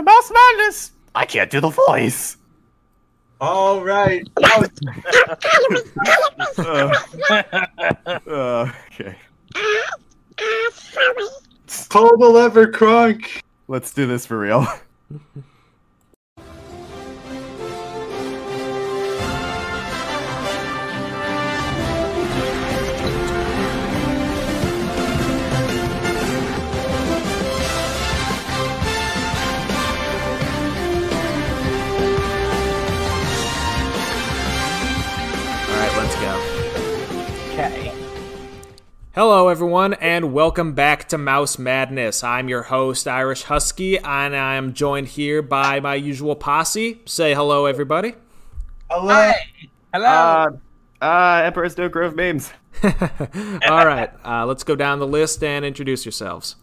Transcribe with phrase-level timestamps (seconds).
[0.00, 0.92] to Mouse Madness.
[1.14, 2.36] I can't do the voice.
[3.40, 4.28] All right.
[4.42, 4.68] Uh,
[8.26, 9.16] uh, okay.
[11.88, 13.42] Pull the lever, Kronk.
[13.68, 14.66] Let's do this for real.
[39.22, 42.24] Hello, everyone, and welcome back to Mouse Madness.
[42.24, 47.02] I'm your host, Irish Husky, and I am joined here by my usual posse.
[47.04, 48.14] Say hello, everybody.
[48.88, 49.32] Hello.
[49.92, 50.08] Hello.
[50.08, 52.50] Uh, uh, Emperor's New Groove memes.
[52.82, 56.56] All right, uh, let's go down the list and introduce yourselves.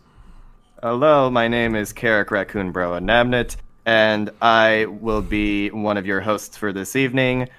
[0.81, 6.21] Hello, my name is Carrick Raccoon Bro Namnit, and I will be one of your
[6.21, 7.49] hosts for this evening,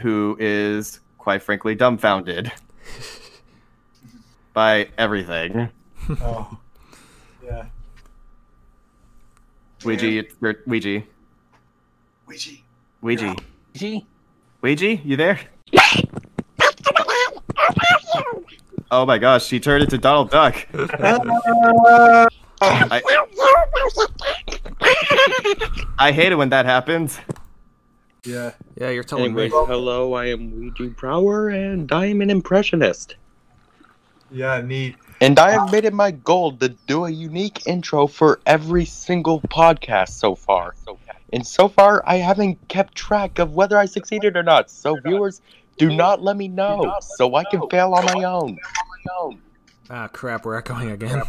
[0.00, 2.50] who is, quite frankly, dumbfounded
[4.58, 5.70] by everything.
[6.22, 6.58] Oh.
[7.44, 7.66] Yeah.
[9.84, 11.02] Ouija, you're, Ouija.
[12.26, 12.50] Ouija.
[13.02, 13.36] Ouija.
[13.74, 14.06] G.
[14.62, 15.38] Ouija, you there?
[18.90, 20.66] Oh my gosh, she turned into Donald Duck.
[20.72, 22.26] I,
[25.98, 27.18] I hate it when that happens.
[28.24, 28.52] Yeah.
[28.80, 29.64] Yeah, you're telling Anyways, me.
[29.66, 33.16] hello, I am Ouija Brower, and I am an impressionist.
[34.30, 34.96] Yeah, neat.
[35.20, 39.40] And I have made it my goal to do a unique intro for every single
[39.40, 40.74] podcast so far.
[41.32, 44.70] And so far, I haven't kept track of whether I succeeded or not.
[44.70, 45.42] So, viewers,
[45.76, 48.58] do not let me know, so I can fail on my own.
[49.90, 51.22] Ah, crap, we're echoing again.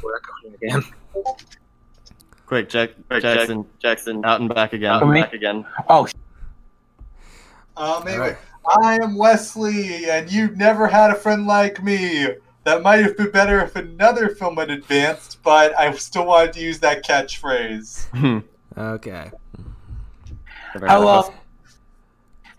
[2.46, 5.22] Quick, Jack, Jackson, Jackson, out and back again, Oh, me?
[5.22, 5.66] back again.
[5.88, 6.08] Oh,
[7.78, 9.00] Um, anyway, Alright.
[9.00, 12.28] I am Wesley, and you've never had a friend like me.
[12.70, 16.60] That might have been better if another film had advanced, but I still wanted to
[16.60, 18.10] use that catchphrase.
[18.10, 18.40] Hmm.
[18.78, 19.32] Okay.
[20.74, 21.22] hello.
[21.22, 21.32] Uh,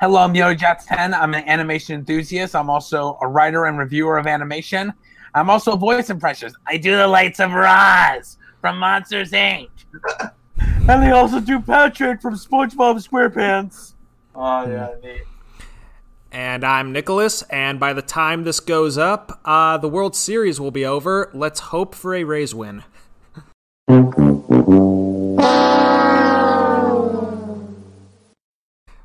[0.01, 1.15] hello, I'm YodaJats10.
[1.15, 2.57] I'm an animation enthusiast.
[2.57, 4.93] I'm also a writer and reviewer of animation.
[5.33, 6.57] I'm also a voice impressionist.
[6.67, 9.69] I do the lights of Roz from Monsters Inc.
[10.59, 13.95] and I also do Patrick from SpongeBob SquarePants.
[14.35, 15.23] Oh, yeah, neat.
[16.33, 20.71] And I'm Nicholas, and by the time this goes up, uh, the World Series will
[20.71, 21.29] be over.
[21.35, 22.85] Let's hope for a Rays win.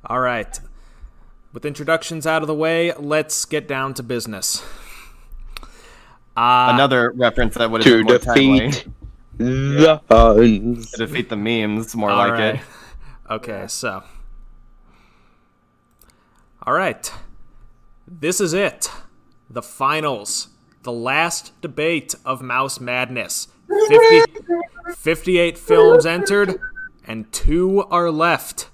[0.08, 0.60] All right.
[1.54, 4.62] With introductions out of the way, let's get down to business.
[6.38, 8.60] Uh, Another reference that would have To been more timely.
[8.70, 8.88] defeat
[9.38, 10.92] the Huns.
[10.92, 12.56] To defeat the memes, more All like right.
[12.56, 12.62] it.
[13.30, 14.04] Okay, so.
[16.66, 17.12] All right.
[18.08, 18.90] This is it.
[19.50, 20.48] The finals.
[20.82, 23.50] The last debate of Mouse Madness.
[23.88, 24.34] 50,
[24.96, 26.60] 58 films entered,
[27.06, 28.70] and two are left.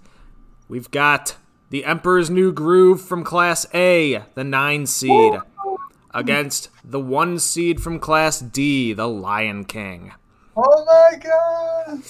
[0.69, 1.35] We've got
[1.69, 5.34] The Emperor's New Groove from Class A, the 9 seed,
[6.13, 10.13] against the 1 seed from Class D, the Lion King.
[10.56, 12.03] Oh my god!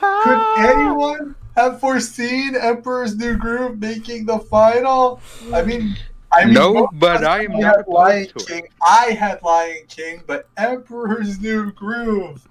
[0.00, 0.72] Could ah.
[0.72, 5.20] anyone have foreseen Emperor's New Groove making the final?
[5.52, 5.96] I mean,
[6.32, 8.46] I mean, No, but I am not opposed Lion to it.
[8.46, 8.68] King.
[8.86, 12.46] I had Lion King, but Emperor's New Groove.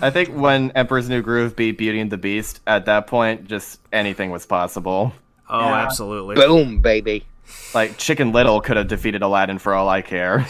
[0.00, 3.80] I think when Emperor's New Groove beat Beauty and the Beast, at that point, just
[3.92, 5.12] anything was possible.
[5.48, 5.74] Oh, Yeah.
[5.84, 6.34] absolutely.
[6.34, 7.24] Boom, baby.
[7.72, 10.44] Like Chicken Little could have defeated Aladdin for all I care.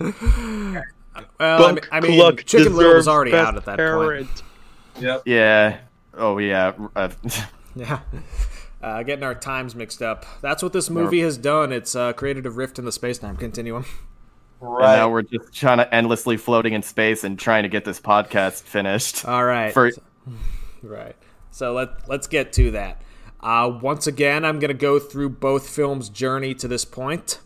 [1.38, 4.42] Well, I mean, Bunk I mean Chicken Little was already out at that point.
[5.00, 5.22] Yep.
[5.26, 5.78] yeah.
[6.16, 6.72] Oh yeah.
[6.94, 7.10] Uh,
[7.76, 8.00] Yeah.
[8.80, 10.26] Uh, getting our times mixed up.
[10.40, 11.72] That's what this movie has done.
[11.72, 13.84] It's uh, created a rift in the space-time continuum.
[14.60, 18.00] And now we're just trying to endlessly floating in space and trying to get this
[18.00, 19.26] podcast finished.
[19.26, 19.72] All right.
[19.72, 19.90] For
[20.82, 21.16] Right.
[21.50, 23.00] So let let's get to that.
[23.40, 27.38] Uh, once again, I'm gonna go through both films' journey to this point.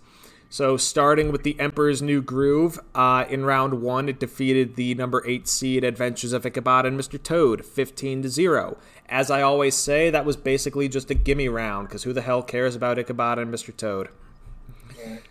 [0.51, 5.23] So starting with the Emperor's New Groove, uh, in round one, it defeated the number
[5.27, 7.23] eight seed Adventures of Ichabod and Mr.
[7.23, 8.79] Toad, 15 to zero.
[9.11, 12.43] As I always say, that was basically just a gimme round, because who the hell
[12.43, 13.77] cares about Ichabod and Mr.
[13.77, 14.09] Toad?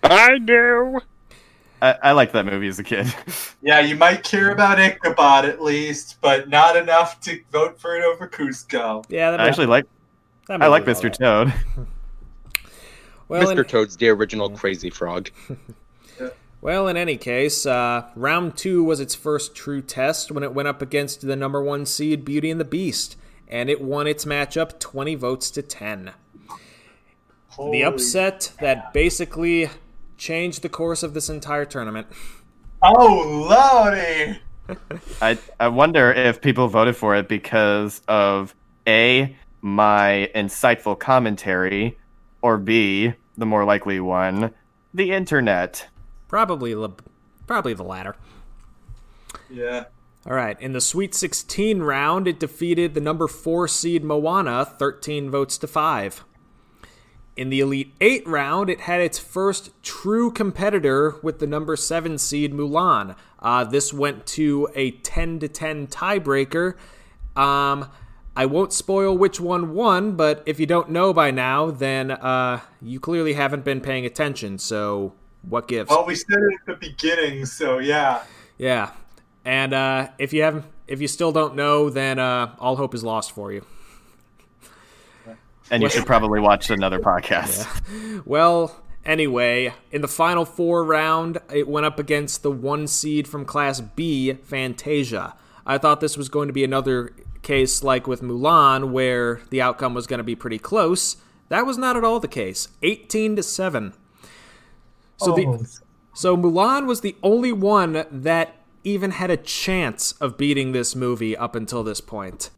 [0.04, 1.00] I do.
[1.82, 3.08] I, I liked that movie as a kid.
[3.60, 8.04] Yeah, you might care about Ichabod at least, but not enough to vote for it
[8.04, 9.04] over Kuzco.
[9.10, 9.86] Yeah, that I actually like
[10.48, 11.12] that I like Mr.
[11.12, 11.54] Toad.
[13.28, 13.60] Well, Mr.
[13.60, 15.30] in- Toad's the original crazy frog.
[16.60, 20.68] Well, in any case, uh, round two was its first true test when it went
[20.68, 23.16] up against the number one seed Beauty and the Beast.
[23.48, 26.12] and it won its matchup 20 votes to 10.
[27.50, 29.70] Holy- The upset that basically
[30.18, 32.08] changed the course of this entire tournament.
[32.82, 34.40] Oh, lordy!
[35.22, 38.56] I I wonder if people voted for it because of
[38.88, 41.98] a my insightful commentary,
[42.48, 44.52] or b the more likely one,
[44.94, 45.88] the internet.
[46.30, 46.90] Probably the,
[47.46, 48.16] probably the latter.
[49.50, 49.86] Yeah.
[50.26, 55.30] All right, in the Sweet 16 round, it defeated the number 4 seed Moana 13
[55.30, 56.24] votes to 5.
[57.36, 62.18] In the Elite 8 round, it had its first true competitor with the number 7
[62.18, 63.16] seed Mulan.
[63.40, 66.76] Uh, this went to a 10 to 10 tiebreaker.
[67.36, 67.90] Um,
[68.38, 72.60] I won't spoil which one won, but if you don't know by now, then uh,
[72.80, 75.90] you clearly haven't been paying attention, so what gives?
[75.90, 78.22] Well, we said it at the beginning, so yeah.
[78.60, 78.92] Yeah.
[79.44, 83.04] And uh, if you haven't, if you still don't know, then uh, all hope is
[83.04, 83.66] lost for you.
[85.72, 87.66] And you should probably watch another podcast.
[88.24, 93.46] Well, anyway, in the final four round, it went up against the one seed from
[93.46, 95.36] Class B, Fantasia.
[95.66, 97.14] I thought this was going to be another
[97.48, 101.18] case like with Mulan, where the outcome was going to be pretty close.
[101.50, 102.68] That was not at all the case.
[102.84, 103.94] 18 to 7.
[105.18, 105.66] So the Oh,
[106.14, 111.36] So Mulan was the only one that even had a chance of beating this movie
[111.38, 112.50] up until this point.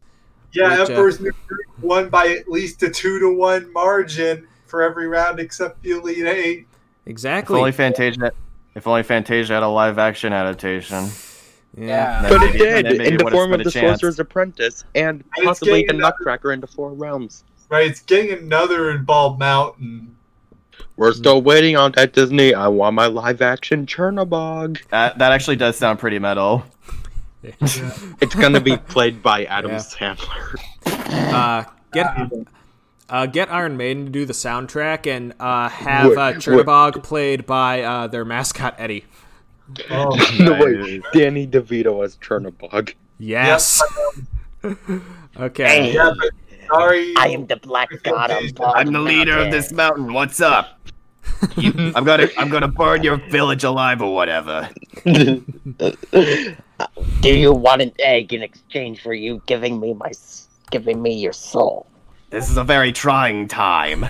[0.53, 4.47] yeah, which, uh, Emperor's New Groove won by at least a two to one margin
[4.65, 6.59] for every round except the Elite Eight.
[7.06, 7.57] If Exactly.
[7.57, 8.31] only Fantasia,
[8.75, 11.06] if only Fantasia had a live action adaptation.
[11.77, 12.21] Yeah.
[12.24, 14.01] Then But it did then in the form of the chance.
[14.01, 17.44] Sorcerer's Apprentice and it's possibly the another- Nutcracker into four realms.
[17.69, 20.16] Right, it's getting another involved Bald Mountain.
[20.98, 22.54] We're still waiting on that Disney.
[22.54, 24.80] I want my live action Chernobog.
[24.89, 26.63] That that actually does sound pretty metal.
[27.44, 29.77] It's gonna be played by Adam Yeah.
[29.77, 30.56] Sandler.
[31.33, 31.63] Uh,
[31.94, 32.31] get
[33.10, 36.33] uh, get Iron Maiden to do the soundtrack and uh, have Wait, uh.
[36.33, 39.06] Chernobog played by uh, their mascot Eddie.
[39.89, 42.94] Oh, no wait, Danny DeVito as Chernobog.
[43.18, 43.81] Yes.
[45.39, 45.94] okay.
[45.94, 46.30] yeah, but
[46.68, 47.13] sorry.
[47.18, 50.13] I am the black god of Bald I'm the leader of this mountain.
[50.13, 50.80] What's up?
[51.56, 54.69] You- I'm gonna I'm gonna burn your village alive or whatever.
[55.06, 55.44] Do
[57.24, 60.12] you want an egg in exchange for you giving me my
[60.72, 61.88] giving me your soul?
[62.30, 64.06] This is a very trying time.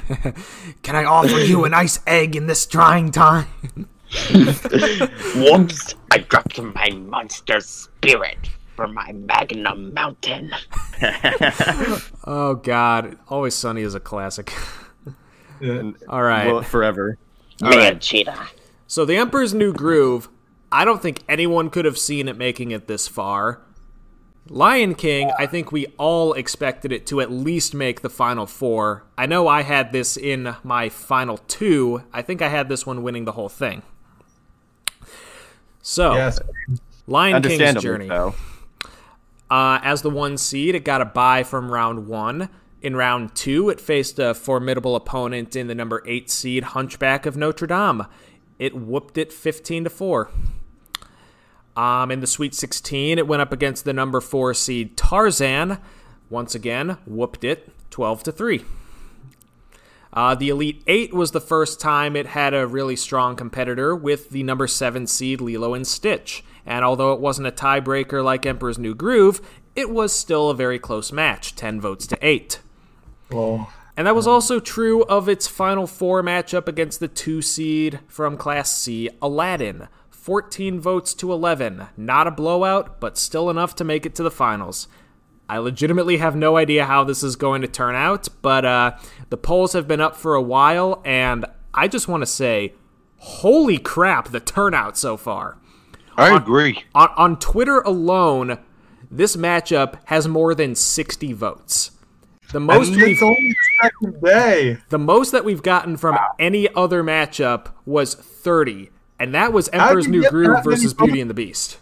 [0.83, 3.47] Can I offer you a nice egg in this trying time?
[5.35, 5.95] Whoops!
[6.11, 8.38] I dropped my monster spirit
[8.75, 10.51] for my Magnum Mountain.
[12.25, 14.53] Oh God, Always Sunny is a classic.
[15.61, 15.91] Yeah.
[16.07, 16.47] All right.
[16.47, 17.17] Well, forever.
[17.61, 18.00] All Man, right.
[18.01, 18.47] cheetah.
[18.88, 20.29] So the Emperor's New Groove,
[20.71, 23.62] I don't think anyone could have seen it making it this far.
[24.47, 29.03] Lion King, I think we all expected it to at least make the final four.
[29.17, 32.03] I know I had this in my final two.
[32.13, 33.81] I think I had this one winning the whole thing.
[35.89, 36.39] So, Yes.
[37.07, 38.07] Lion King's journey.
[38.07, 38.36] so.
[39.50, 42.50] Uh, as the one seed, it got a bye from round one.
[42.83, 47.36] In round two, it faced a formidable opponent in the number eight seed Hunchback of
[47.36, 48.06] Notre Dame.
[48.59, 50.30] It whooped it 15 to 4.
[51.75, 55.80] Um, in the Sweet 16, it went up against the number four seed Tarzan.
[56.30, 58.63] Once again, whooped it 12 to 3.
[60.12, 64.30] Uh, the Elite Eight was the first time it had a really strong competitor with
[64.32, 66.44] the number seven seed Lilo and Stitch.
[66.66, 69.42] And although it wasn't a tiebreaker like Emperor's New Groove,
[69.75, 72.60] it was still a very close match 10 votes to 8.
[73.32, 78.00] Well, And that was also true of its final four matchup against the two seed
[78.08, 79.88] from Class C, Aladdin.
[80.10, 81.88] 14 votes to 11.
[81.98, 84.88] Not a blowout, but still enough to make it to the finals.
[85.50, 88.98] I legitimately have no idea how this is going to turn out, but uh,
[89.32, 92.75] the polls have been up for a while, and I just want to say,
[93.18, 95.58] holy crap, the turnout so far.
[96.15, 96.84] I agree.
[96.94, 98.60] On, on Twitter alone,
[99.10, 101.91] this matchup has more than 60 votes.
[102.51, 104.77] The most we've only the second day.
[104.89, 110.08] the most that we've gotten from any other matchup was 30, and that was Emperor's
[110.08, 110.94] New Groove versus?
[110.94, 111.77] Beauty and the Beast.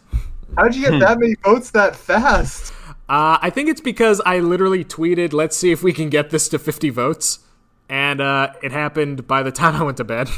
[0.58, 2.74] How'd you get that many votes that fast?
[3.10, 6.50] Uh, I think it's because I literally tweeted, "Let's see if we can get this
[6.50, 7.40] to 50 votes,"
[7.90, 10.30] and uh, it happened by the time I went to bed.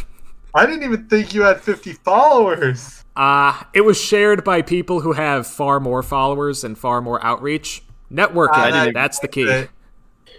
[0.54, 3.04] I didn't even think you had 50 followers.
[3.16, 7.84] Uh, it was shared by people who have far more followers and far more outreach.
[8.12, 9.66] Networking, that's the key.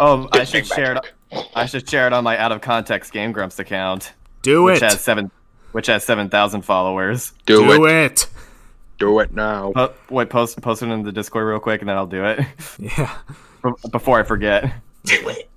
[0.00, 1.46] Oh, I should share it.
[1.54, 4.82] I should share it on my out of context Game Grumps account, Do which it.
[4.82, 5.30] has seven,
[5.72, 7.32] which has seven thousand followers.
[7.46, 8.12] Do, Do it.
[8.12, 8.26] it.
[9.00, 9.72] Do it now.
[9.72, 12.40] Po- wait, post post it in the Discord real quick, and then I'll do it.
[12.78, 13.12] Yeah.
[13.90, 14.72] before I forget.
[15.04, 15.50] Do it.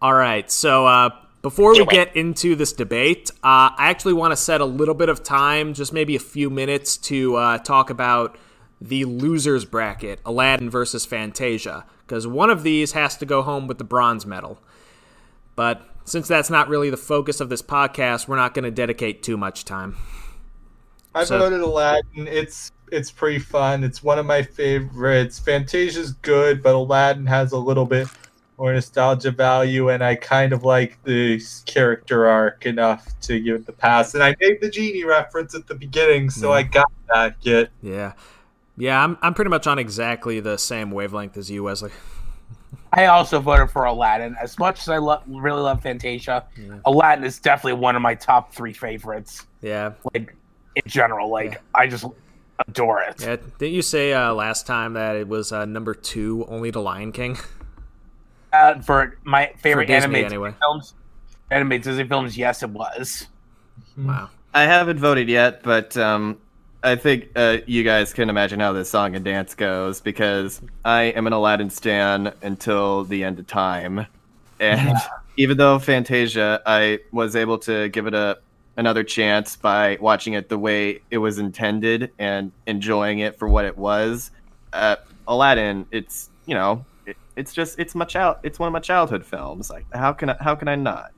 [0.00, 0.50] All right.
[0.50, 1.10] So uh,
[1.42, 1.88] before we it.
[1.88, 5.74] get into this debate, uh, I actually want to set a little bit of time,
[5.74, 8.38] just maybe a few minutes, to uh, talk about
[8.80, 13.78] the losers bracket, Aladdin versus Fantasia, because one of these has to go home with
[13.78, 14.58] the bronze medal.
[15.56, 19.22] But since that's not really the focus of this podcast, we're not going to dedicate
[19.22, 19.96] too much time.
[21.18, 22.26] I So- voted Aladdin.
[22.28, 23.84] It's it's pretty fun.
[23.84, 25.38] It's one of my favorites.
[25.38, 28.08] Fantasia's good, but Aladdin has a little bit
[28.56, 33.66] more nostalgia value, and I kind of like the character arc enough to give it
[33.66, 34.14] the pass.
[34.14, 36.54] And I made the genie reference at the beginning, so mm.
[36.54, 37.40] I got that.
[37.40, 38.12] Get Yeah.
[38.76, 41.90] Yeah, I'm, I'm pretty much on exactly the same wavelength as you, Wesley.
[42.92, 44.34] I also voted for Aladdin.
[44.40, 46.44] As much as I lo- really love Fantasia,
[46.86, 49.46] Aladdin is definitely one of my top three favorites.
[49.60, 49.92] Yeah.
[50.14, 50.34] Like
[50.84, 52.04] in general, like I just
[52.66, 53.20] adore it.
[53.20, 53.36] Yeah.
[53.58, 57.12] Didn't you say uh, last time that it was uh, number two only to Lion
[57.12, 57.38] King?
[58.50, 60.54] Uh, for my favorite Disney, animated anyway.
[60.58, 60.94] films,
[61.50, 63.26] animated Disney films, yes, it was.
[63.98, 64.30] Wow.
[64.54, 66.38] I haven't voted yet, but um,
[66.82, 71.02] I think uh, you guys can imagine how this song and dance goes because I
[71.02, 74.06] am an Aladdin stan until the end of time,
[74.58, 74.96] and
[75.36, 78.38] even though Fantasia, I was able to give it a
[78.78, 83.64] another chance by watching it the way it was intended and enjoying it for what
[83.64, 84.30] it was.
[84.72, 88.80] Uh, Aladdin, it's you know, it, it's just it's my child, it's one of my
[88.80, 89.68] childhood films.
[89.68, 91.12] Like how can I how can I not?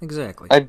[0.00, 0.48] Exactly.
[0.50, 0.66] I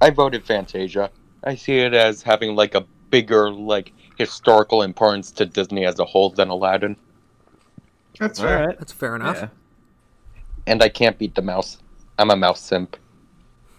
[0.00, 1.10] I voted Fantasia.
[1.44, 6.04] I see it as having like a bigger like historical importance to Disney as a
[6.04, 6.96] whole than Aladdin.
[8.18, 8.66] that's All fair.
[8.68, 8.78] right.
[8.78, 9.36] That's fair enough.
[9.36, 9.48] Yeah.
[10.66, 11.78] And I can't beat the mouse.
[12.18, 12.96] I'm a mouse simp.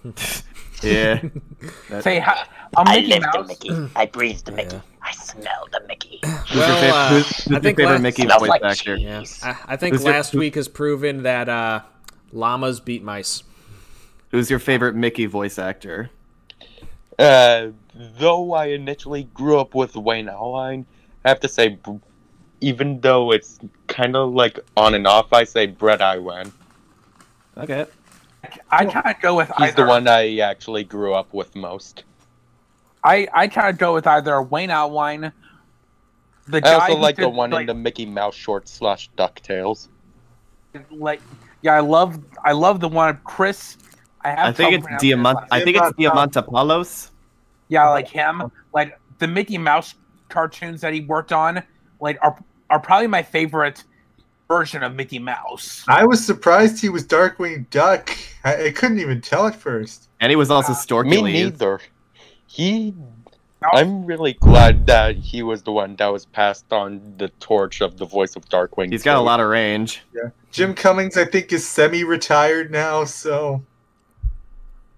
[0.84, 1.22] Yeah.
[2.02, 2.46] Say, hi,
[2.78, 3.92] I'm I Mickey live the Mickey.
[3.96, 4.76] I breathe the Mickey.
[4.76, 4.82] Yeah.
[5.02, 6.20] I smell the Mickey.
[6.24, 8.50] Who's your Well, favorite, uh, who's, who's I your think favorite last- Mickey Smells voice
[8.50, 8.96] like actor?
[8.96, 9.24] Yeah.
[9.44, 11.82] I, I think Who's your- last who- week has proven that uh,
[12.32, 13.44] llamas beat mice.
[14.32, 16.10] Who's your favorite Mickey voice actor?
[17.20, 17.68] Uh,
[18.18, 20.86] though I initially grew up with Wayne Allwine,
[21.24, 22.00] I have to say, b-
[22.62, 26.52] even though it's kind of like on and off, I say Bret Iwan.
[27.58, 27.86] Okay.
[28.70, 29.66] I can't go with either.
[29.66, 29.84] He's either.
[29.84, 32.04] the one I actually grew up with most.
[33.04, 35.32] I I can't go with either Wayne Allwine.
[36.48, 39.10] The I guy also who like the one like, in the Mickey Mouse short slash
[39.18, 39.88] Ducktales.
[40.92, 41.22] like
[41.62, 43.78] yeah, I love I love the one of Chris.
[44.22, 45.48] I have I think it's pronouncing his Diamant.
[45.52, 47.12] I think it's Diamant- um, Diamantopoulos.
[47.70, 49.96] Yeah, like him, like the Mickey Mouse
[50.30, 51.64] cartoons that he worked on,
[52.00, 52.38] like are
[52.70, 53.84] are probably my favorite
[54.48, 55.84] version of Mickey Mouse.
[55.88, 58.10] I was surprised he was Darkwing Duck.
[58.44, 60.10] I, I couldn't even tell at first.
[60.20, 60.74] And he was also
[61.04, 61.80] Me neither.
[62.48, 62.94] He.
[63.74, 67.98] I'm really glad that he was the one that was passed on the torch of
[67.98, 68.92] the voice of Darkwing.
[68.92, 70.02] He's got a lot of range.
[70.14, 70.30] Yeah.
[70.52, 73.06] Jim Cummings, I think, is semi-retired now.
[73.06, 73.64] So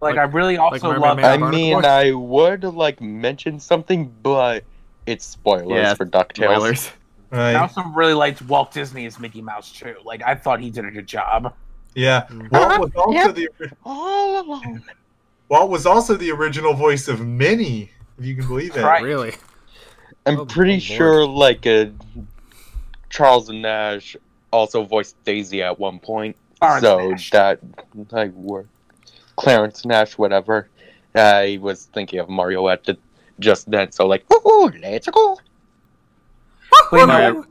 [0.01, 1.19] Like, Like- I really also Mermaid love.
[1.19, 4.63] I mean, I would like mention something, but
[5.05, 6.55] it's spoilers Yeah, for Ducktales.
[6.55, 6.91] Spoilers.
[7.31, 9.95] I right, also really liked Walt Disney as Mickey Mouse too.
[10.03, 11.53] Like I thought he did a good job.
[11.95, 12.25] yeah.
[12.29, 12.51] Mm.
[12.51, 13.35] Walt was also Yep.
[13.35, 14.83] the All alone.
[15.49, 18.81] Walt was also the original voice of Minnie, if you can believe it.
[18.83, 19.03] Right.
[19.03, 19.33] Really?
[20.25, 20.81] I'm Oh, pretty oh, Lord.
[20.83, 21.85] sure like uh,
[23.09, 24.15] Charles Nash
[24.51, 26.35] also voiced Daisy at one point.
[26.59, 27.29] Clarence so Nash.
[27.31, 27.59] that
[28.11, 28.65] like were
[29.35, 30.69] Clarence Nash, whatever.
[31.13, 32.97] I was thinking of Mario at the,
[33.39, 35.37] just then, so like, Ooh, let's go.
[36.91, 37.45] Wait, Mario,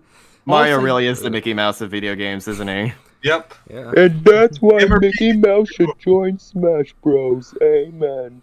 [0.47, 2.93] Mario really is the Mickey Mouse of video games, isn't he?
[3.23, 3.55] Yep.
[3.71, 3.93] Yeah.
[3.97, 7.55] and that's why Ever- Mickey Mouse should join Smash Bros.
[7.63, 8.43] Amen.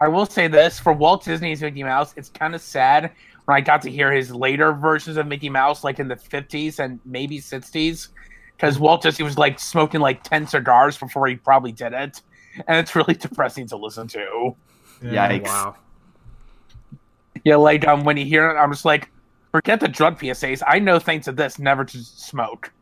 [0.00, 3.10] I will say this for Walt Disney's Mickey Mouse, it's kind of sad
[3.44, 6.78] when I got to hear his later versions of Mickey Mouse, like in the 50s
[6.78, 8.08] and maybe 60s,
[8.56, 12.22] because Walt Disney was like smoking like 10 cigars before he probably did it.
[12.66, 14.54] And it's really depressing to listen to.
[15.02, 15.30] Yeah.
[15.30, 15.44] Yikes.
[15.44, 15.76] Wow.
[17.44, 19.10] Yeah, like um, when you hear it, I'm just like,
[19.52, 20.62] forget the drug PSAs.
[20.66, 22.72] I know thanks to this never to smoke.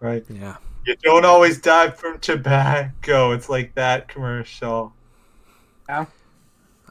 [0.00, 0.24] Right.
[0.28, 0.56] Yeah.
[0.84, 3.32] You don't always die from tobacco.
[3.32, 4.92] It's like that commercial.
[5.88, 6.06] Yeah.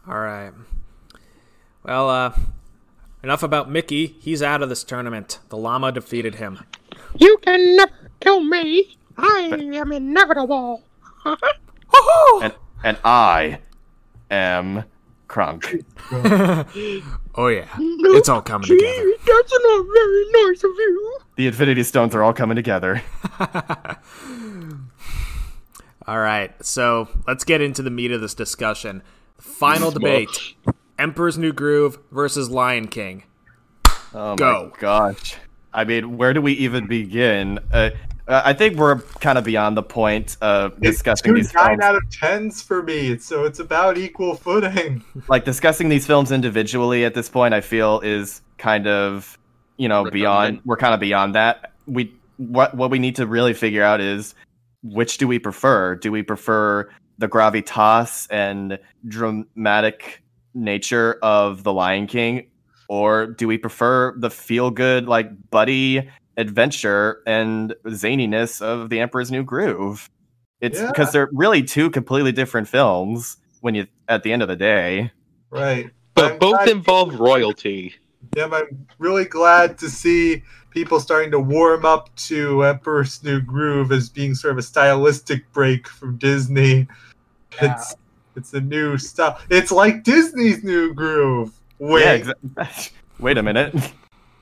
[0.08, 0.52] All right.
[1.84, 2.34] Well, uh,
[3.22, 4.06] enough about Mickey.
[4.22, 5.40] He's out of this tournament.
[5.50, 6.66] The llama defeated him.
[7.18, 8.98] You can never kill me.
[9.18, 10.84] I am inevitable.
[12.42, 12.54] And
[12.84, 13.60] and I
[14.32, 14.86] am
[15.32, 15.86] Kronk.
[16.12, 19.14] oh yeah, it's all coming together.
[19.26, 21.18] That's not very nice of you.
[21.38, 23.02] The Infinity Stones are all coming together.
[26.08, 29.04] All right, so let's get into the meat of this discussion.
[29.38, 30.56] Final debate:
[31.00, 33.24] Emperor's New Groove versus Lion King.
[34.14, 34.72] Oh Go.
[34.74, 35.36] my gosh.
[35.74, 37.60] I mean, where do we even begin?
[37.72, 37.92] Uh,
[38.28, 41.80] uh, I think we're kind of beyond the point of It's discussing two these nine
[41.80, 41.84] films.
[41.84, 45.04] out of tens for me, so it's about equal footing.
[45.28, 49.38] Like discussing these films individually at this point, I feel is kind of,
[49.78, 50.62] you know, beyond.
[50.66, 51.74] We're kind of beyond that.
[51.86, 54.36] We what what we need to really figure out is
[54.84, 55.96] which do we prefer?
[55.96, 60.24] Do we prefer the gravitas and dramatic
[60.54, 62.48] nature of The Lion King,
[62.90, 69.32] or do we prefer the feel good like buddy adventure and zaniness of The Emperor's
[69.32, 70.10] New Groove?
[70.62, 70.88] It's Yeah.
[70.88, 75.12] because they're really two completely different films when you at the end of the day.
[75.50, 75.90] Right.
[76.14, 77.96] But I'm both glad- involve royalty.
[78.38, 83.92] Yeah, I'm really glad to see people starting to warm up to Emperor's New Groove
[83.92, 86.88] as being sort of a stylistic break from Disney.
[87.62, 87.74] Yeah.
[87.76, 87.96] It's
[88.38, 89.46] it's a new stuff.
[89.50, 91.52] It's like Disney's New Groove.
[91.80, 92.92] Wait, Yeah, exactly.
[93.20, 93.76] Wait a minute.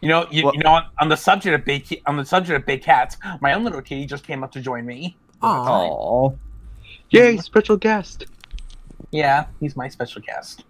[0.02, 2.60] You know, you, Well- you know, on, on the subject of big on the subject
[2.60, 5.18] of big cats, my own little kitty just came up to join me.
[5.42, 5.70] Aw.
[5.70, 6.38] Aww.
[7.12, 8.26] Yay, special guest.
[9.12, 10.64] Yeah, he's my special guest.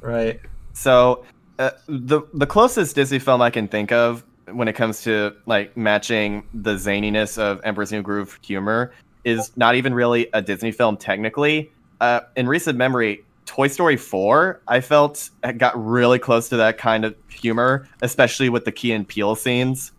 [0.00, 0.40] right.
[0.72, 1.24] So
[1.58, 5.76] uh, the the closest Disney film I can think of when it comes to like
[5.76, 8.92] matching the zaniness of Emperor's New Groove humor
[9.24, 11.70] is not even really a Disney film technically.
[12.00, 15.28] Uh, in recent memory, Toy Story 4, I felt
[15.58, 19.92] got really close to that kind of humor, especially with the Key and Peele scenes.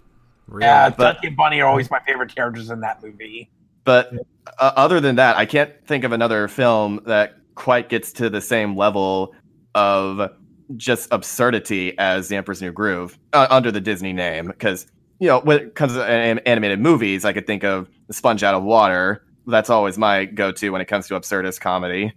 [0.48, 0.66] Really?
[0.66, 3.52] Yeah, but- Ducky and Bunny are always my favorite characters in that movie.
[3.84, 4.12] But
[4.58, 8.42] uh, other than that, I can't think of another film that quite gets to the
[8.42, 9.36] same level
[9.76, 10.32] of
[10.76, 14.48] just absurdity as The Emperor's New Groove uh, under the Disney name.
[14.48, 14.88] Because,
[15.20, 18.42] you know, when it comes to an- animated movies, I could think of The Sponge
[18.42, 19.24] Out of Water.
[19.46, 22.14] That's always my go to when it comes to absurdist comedy.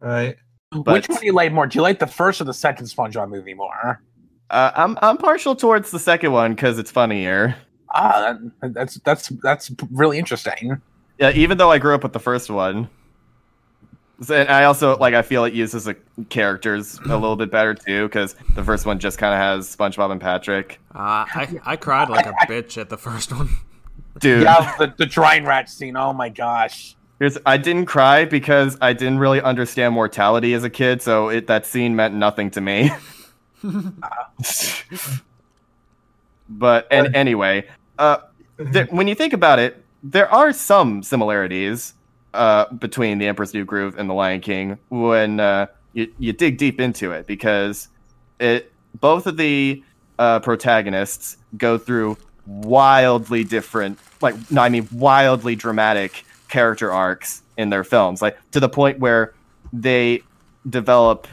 [0.00, 0.36] Right.
[0.70, 1.66] But- Which one do you like more?
[1.66, 4.02] Do you like the first or the second SpongeBob movie more?
[4.50, 7.54] Uh, I'm, I'm partial towards the second one because it's funnier.
[7.94, 10.80] Ah, that, that's that's that's really interesting.
[11.18, 12.88] Yeah, even though I grew up with the first one.
[14.28, 15.94] And I also like I feel it uses the
[16.28, 20.10] characters a little bit better too because the first one just kind of has SpongeBob
[20.12, 20.80] and Patrick.
[20.94, 23.48] Uh, I, I cried like a bitch at the first one.
[24.18, 25.96] Dude, Yeah, the, the drying rat scene.
[25.96, 26.96] Oh my gosh.
[27.18, 31.46] Here's I didn't cry because I didn't really understand mortality as a kid, so it
[31.48, 32.90] that scene meant nothing to me.
[36.48, 37.66] but and anyway,
[37.98, 38.18] uh,
[38.72, 41.94] th- when you think about it, there are some similarities
[42.34, 46.58] uh, between The Emperor's New Groove and The Lion King when uh, you, you dig
[46.58, 47.88] deep into it because
[48.38, 49.82] it both of the
[50.18, 57.84] uh, protagonists go through wildly different, like I mean wildly dramatic character arcs in their
[57.84, 59.34] films, like to the point where
[59.72, 60.22] they
[60.68, 61.26] develop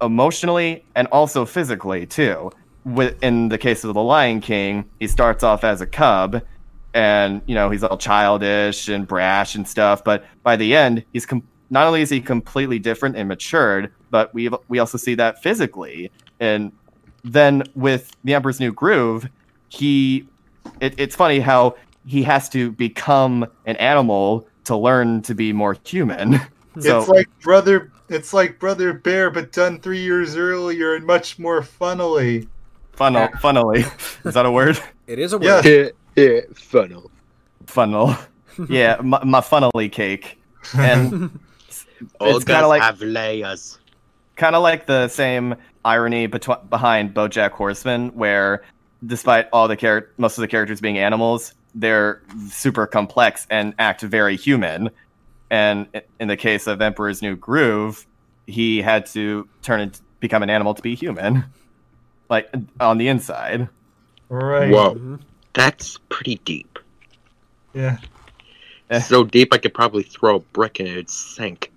[0.00, 2.50] emotionally and also physically too.
[2.84, 6.42] With in the case of the Lion King, he starts off as a cub,
[6.94, 10.02] and you know he's all childish and brash and stuff.
[10.02, 14.32] But by the end, he's com- not only is he completely different and matured, but
[14.32, 16.10] we we also see that physically.
[16.40, 16.72] And
[17.24, 19.28] then with the Emperor's New Groove,
[19.68, 20.26] he
[20.80, 21.76] it, it's funny how
[22.08, 26.34] he has to become an animal to learn to be more human.
[26.74, 26.80] Hmm.
[26.80, 27.92] so it's like brother.
[28.08, 32.48] It's like Brother Bear, but done three years earlier and much more funnily.
[32.92, 33.84] funnel, funnily,
[34.24, 34.80] is that a word?
[35.06, 35.64] It is a word.
[35.66, 37.10] Yeah, yeah, funnel.
[37.66, 38.16] Funnel.
[38.70, 40.40] yeah, my, my funnily cake.
[40.74, 41.38] And
[42.20, 43.78] it's kind of like have layers.
[44.36, 48.62] kind of like the same irony betw- behind BoJack Horseman, where
[49.06, 54.02] despite all the char- most of the characters being animals, they're super complex and act
[54.02, 54.90] very human.
[55.50, 55.86] And
[56.20, 58.06] in the case of Emperor's New Groove,
[58.46, 61.44] he had to turn and become an animal to be human,
[62.30, 63.68] like on the inside.
[64.28, 64.70] Right.
[64.70, 65.20] Whoa, Mhm.
[65.54, 66.78] that's pretty deep.
[67.74, 67.98] Yeah.
[68.90, 69.00] Eh.
[69.00, 71.70] So deep I could probably throw a brick and it'd sink.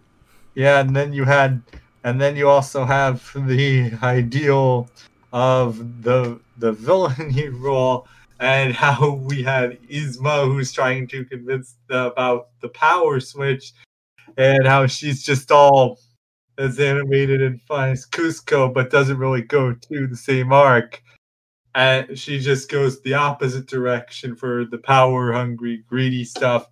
[0.55, 1.61] Yeah, and then you had,
[2.03, 4.89] and then you also have the ideal
[5.33, 8.07] of the the villainy role,
[8.41, 13.71] and how we had Yzma who's trying to convince the, about the power switch,
[14.37, 15.99] and how she's just all
[16.57, 21.01] as animated and fun as Kuzco, but doesn't really go to the same arc.
[21.73, 26.67] And she just goes the opposite direction for the power hungry, greedy stuff.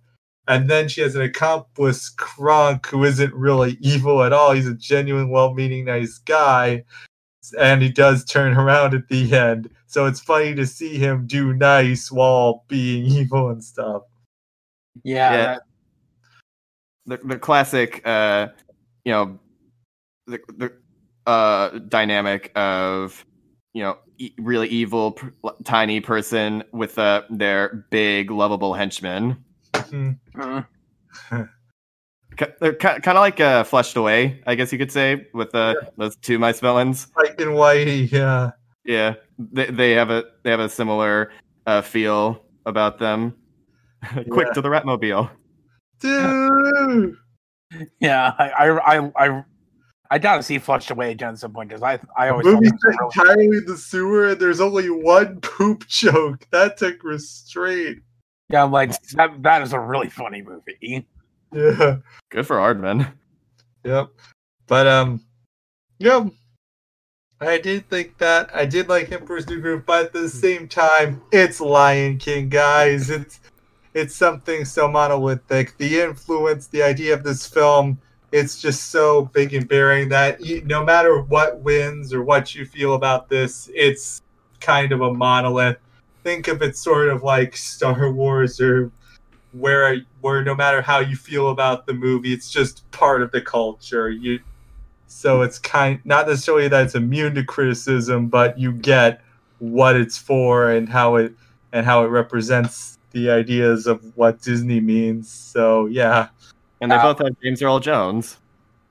[0.46, 4.52] And then she has an accomplice, Kronk, who isn't really evil at all.
[4.52, 6.84] He's a genuine, well meaning, nice guy.
[7.58, 9.70] And he does turn around at the end.
[9.86, 14.02] So it's funny to see him do nice while being evil and stuff.
[15.02, 15.32] Yeah.
[15.32, 15.58] Yeah.
[17.06, 18.48] the the classic uh
[19.04, 19.38] you know
[20.26, 20.72] the the
[21.26, 23.24] uh dynamic of
[23.72, 25.28] you know, e- really evil, pr-
[25.64, 29.44] tiny person with uh, their big, lovable henchmen.
[29.74, 30.18] Mhm.
[30.34, 30.66] Mm.
[32.40, 35.74] Ki- They're kind of like uh, Flushed Away, I guess you could say, with uh,
[35.98, 37.08] those two mice villains.
[37.14, 38.52] Mike and Whitey, yeah.
[38.86, 41.32] Yeah, they, they have a they have a similar
[41.66, 43.36] uh, feel about them.
[44.30, 44.52] Quick Yeah.
[44.54, 45.30] to the Ratmobile.
[46.00, 47.14] Dude.
[48.00, 49.44] Yeah, I, I, I, I,
[50.10, 52.46] I gotta see Flushed Away again at some point because I, I always.
[52.46, 56.46] Movie thought it was set entirely in the sewer, and there's only one poop joke.
[56.50, 57.98] That took restraint.
[58.48, 59.42] Yeah, I'm like that.
[59.42, 61.06] That is a really funny movie.
[61.54, 61.96] Yeah.
[62.30, 63.12] Good for Aardman.
[63.84, 64.10] Yep.
[64.68, 65.20] But um,
[65.98, 66.28] yeah,
[67.40, 68.54] I did think that.
[68.54, 73.10] I did like Emperor's New Groove, but at the same time, it's Lion King, guys.
[73.10, 73.40] It's
[73.94, 75.76] it's something so monolithic.
[75.78, 77.98] The influence, the idea of this film,
[78.30, 82.64] it's just so big and bearing that you, no matter what wins or what you
[82.64, 84.22] feel about this, it's
[84.60, 85.78] kind of a monolith.
[86.22, 88.92] Think of it sort of like Star Wars or
[89.52, 93.40] where where no matter how you feel about the movie, it's just part of the
[93.40, 94.10] culture.
[94.10, 94.40] You
[95.06, 99.22] so it's kind not necessarily that it's immune to criticism, but you get
[99.58, 101.32] what it's for and how it
[101.72, 105.30] and how it represents the ideas of what Disney means.
[105.30, 106.28] So yeah.
[106.80, 108.38] And they Uh, both have James Earl Jones.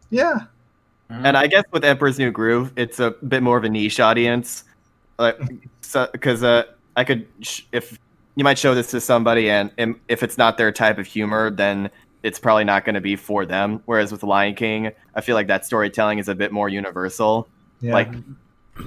[0.10, 0.42] Yeah.
[1.10, 4.64] And I guess with Emperor's New Groove, it's a bit more of a niche audience.
[5.18, 5.40] Like,
[6.12, 7.98] because uh, I could, sh- if
[8.36, 11.50] you might show this to somebody, and, and if it's not their type of humor,
[11.50, 11.90] then
[12.24, 13.82] it's probably not going to be for them.
[13.86, 17.48] Whereas with Lion King, I feel like that storytelling is a bit more universal.
[17.82, 17.94] Yeah.
[17.94, 18.12] Like,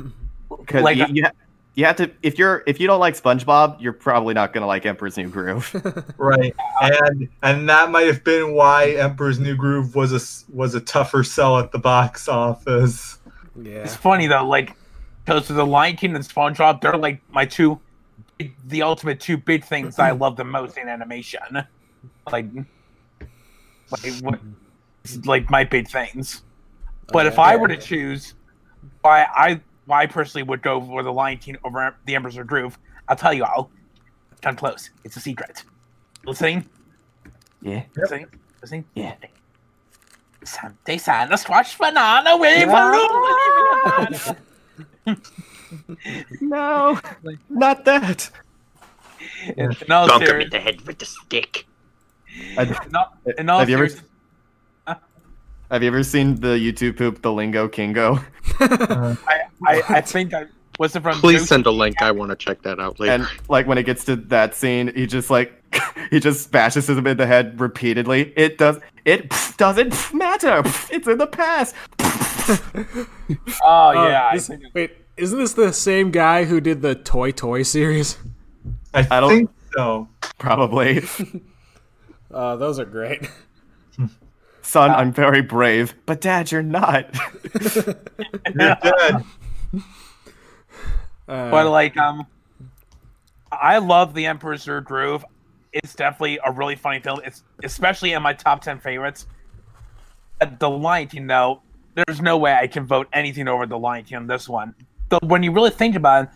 [0.58, 1.30] because Like- you, uh you, ha-
[1.74, 4.66] you have to, if you're, if you don't like SpongeBob, you're probably not going to
[4.66, 5.74] like Emperor's New Groove.
[6.18, 6.54] right.
[6.82, 11.24] And and that might have been why Emperor's New Groove was a was a tougher
[11.24, 13.18] sell at the box office.
[13.58, 14.76] Yeah, It's funny though, like
[15.24, 17.80] because the Lion King and SpongeBob, they're like my two, big-
[18.66, 21.40] the ultimate two big things I love the most in animation.
[22.30, 22.46] Like,
[23.90, 24.40] like what,
[25.24, 26.42] like my big things.
[27.12, 28.34] But if I were to choose,
[29.02, 32.44] why I why I personally would go for the Lion King over the Emperor's New
[32.44, 33.70] Groove, I'll tell you all.
[34.40, 34.90] Come close.
[35.04, 35.64] It's a secret.
[36.24, 36.68] Listening.
[37.60, 37.84] yeah.
[37.96, 38.26] Listening.
[38.60, 38.84] Listening.
[38.94, 39.14] Yeah.
[40.44, 42.68] Sante Sana squash banana wave.
[46.40, 46.98] No,
[47.48, 48.30] not that.
[49.56, 51.66] In all Bonk him in the head with the stick.
[52.58, 53.04] I, No,
[53.38, 54.06] in all have you ever serious-
[55.70, 58.18] have you ever seen the YouTube poop the Lingo Kingo?
[58.60, 59.16] I,
[59.66, 60.44] I, I think I
[60.78, 61.48] was it from Please Zeus?
[61.48, 62.02] send a link.
[62.02, 63.12] I want to check that out later.
[63.12, 65.52] And like when it gets to that scene, he just like
[66.10, 68.32] he just bashes him in the head repeatedly.
[68.36, 70.62] It does it doesn't matter.
[70.90, 71.74] It's in the past.
[71.98, 73.06] Oh
[73.64, 77.30] Oh, yeah, I this- think wait, isn't this the same guy who did the Toy
[77.32, 78.18] Toy series?
[78.94, 80.08] I, I don't- think so.
[80.38, 81.02] Probably.
[82.34, 83.28] Uh, those are great.
[84.62, 87.14] Son, I'm very brave, but dad, you're not.
[87.74, 87.94] You're
[88.54, 89.22] dead.
[91.28, 92.26] Uh, But like, um,
[93.52, 95.26] I love the Emperor's New Groove.
[95.74, 97.20] It's definitely a really funny film.
[97.22, 99.26] It's especially in my top ten favorites.
[100.40, 101.60] Uh, The Lion King, though,
[101.94, 104.74] there's no way I can vote anything over The Lion King on this one.
[105.12, 106.30] But when you really think about it,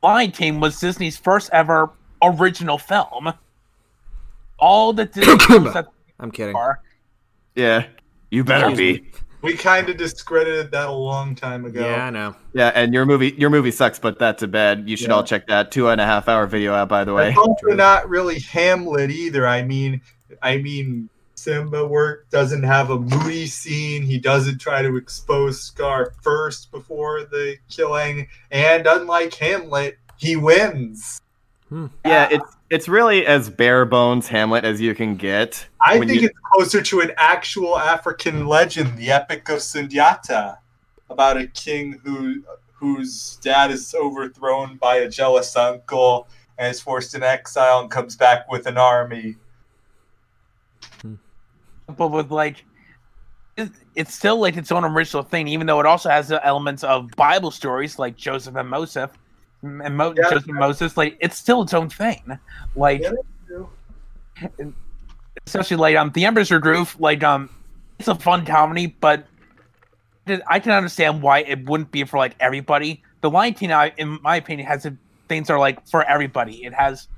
[0.00, 1.90] Lion King was Disney's first ever
[2.22, 3.32] original film.
[4.60, 5.88] All the Disney films that
[6.20, 6.54] I'm kidding.
[6.54, 6.80] are
[7.56, 7.86] yeah.
[8.30, 9.10] You better be.
[9.42, 11.84] We kind of discredited that a long time ago.
[11.84, 12.36] Yeah, I know.
[12.54, 14.88] Yeah, and your movie your movie sucks, but that's a bed.
[14.88, 15.14] You should Yeah.
[15.16, 17.30] all check that two and a half hour video out by the way.
[17.30, 19.48] It's also not really Hamlet either.
[19.48, 20.00] I mean,
[20.42, 21.08] I mean,
[21.46, 24.02] Simba work doesn't have a moody scene.
[24.02, 31.20] He doesn't try to expose Scar first before the killing, and unlike Hamlet, he wins.
[31.68, 31.86] Hmm.
[32.04, 35.66] Yeah, it's it's really as bare bones Hamlet as you can get.
[35.80, 40.58] I think you- it's closer to an actual African legend, the Epic of Sundiata,
[41.10, 46.28] about a king who whose dad is overthrown by a jealous uncle
[46.58, 49.36] and is forced in exile and comes back with an army.
[51.96, 52.64] But with like
[53.94, 57.10] it's still like its own original thing even though it also has the elements of
[57.16, 59.10] bible stories like joseph and moses
[59.62, 60.30] and Mo- Yeah.
[60.30, 62.38] joseph and moses like it's still its own thing.
[62.74, 63.12] Like Yeah,
[65.46, 67.48] especially like um the emperor's New groove like um
[67.98, 69.26] it's a fun comedy but
[70.48, 73.02] i can understand why it wouldn't be for like everybody.
[73.22, 74.96] The lion king I- in my opinion has the
[75.28, 76.64] things that are like for everybody.
[76.64, 77.08] It has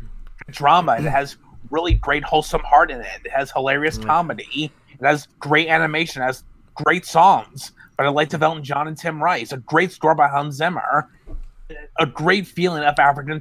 [0.51, 1.37] drama it has
[1.71, 4.07] really great wholesome heart in it it has hilarious mm.
[4.07, 8.89] comedy it has great animation it has great songs but i like to Elton John
[8.89, 9.53] and Tim Rice.
[9.53, 11.09] A great score by Hans Zimmer.
[11.99, 13.41] a great feeling of African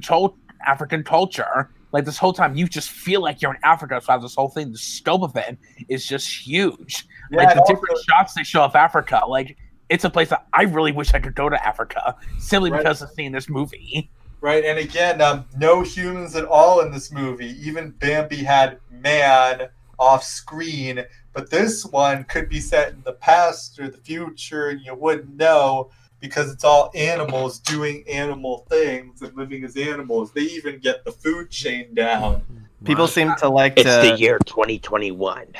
[0.66, 1.70] African culture.
[1.92, 4.72] Like this whole time, you just feel like you're in Africa throughout this whole thing.
[4.72, 5.56] The scope of it
[5.88, 7.06] is just huge.
[7.30, 9.56] Yeah, like the also- different shots they show of Africa, like
[9.88, 12.78] it's a place that I really wish I could go to Africa simply Right.
[12.78, 14.10] because of seeing this movie.
[14.44, 17.56] Right, and again, um, no humans at all in this movie.
[17.66, 21.02] Even Bambi had man off screen,
[21.32, 25.34] but this one could be set in the past or the future, and you wouldn't
[25.34, 25.88] know
[26.20, 30.32] because it's all animals doing animal things and living as animals.
[30.32, 32.42] They even get the food chain down.
[32.84, 35.54] People seem to like It's to the year 2021.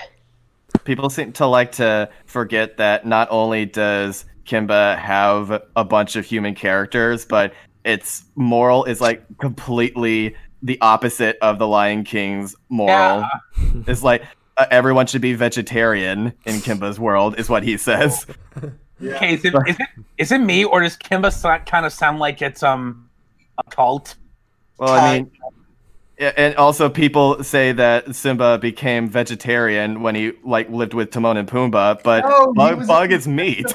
[0.84, 6.26] people seem to like to forget that not only does Kimba have a bunch of
[6.26, 13.20] human characters, but its moral is like completely the opposite of the Lion King's moral.
[13.20, 13.28] Yeah.
[13.86, 14.22] It's like
[14.56, 18.26] uh, everyone should be vegetarian in Kimba's world, is what he says.
[19.00, 19.16] Yeah.
[19.16, 22.20] Okay, is it, is it is it me or does Kimba so- kind of sound
[22.20, 23.10] like it's um
[23.58, 24.14] a cult?
[24.78, 25.32] Well, I mean,
[26.18, 31.36] yeah, and also people say that Simba became vegetarian when he like lived with Timon
[31.36, 33.66] and Pumbaa, but No, Bug, Bug is meat.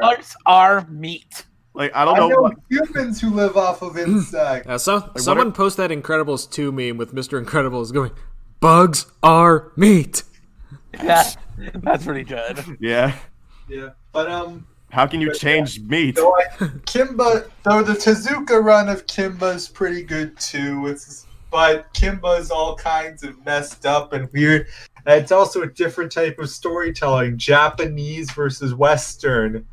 [0.00, 1.44] Bugs are meat.
[1.78, 2.28] Like I I don't know.
[2.28, 4.68] know what, humans who live off of insects.
[4.68, 7.42] Uh, so, what someone are- post that Incredibles 2 meme with Mr.
[7.42, 8.10] Incredibles going,
[8.60, 10.24] Bugs are meat.
[11.00, 11.30] Yeah,
[11.74, 12.58] that's pretty good.
[12.80, 13.14] yeah.
[13.68, 16.16] Yeah, but um, How can you change meat?
[16.16, 16.44] So I,
[16.86, 20.86] Kimba, though the Tezuka run of Kimba's pretty good too.
[20.86, 24.66] It's but Kimba's all kinds of messed up and weird.
[25.06, 29.66] And it's also a different type of storytelling, Japanese versus Western.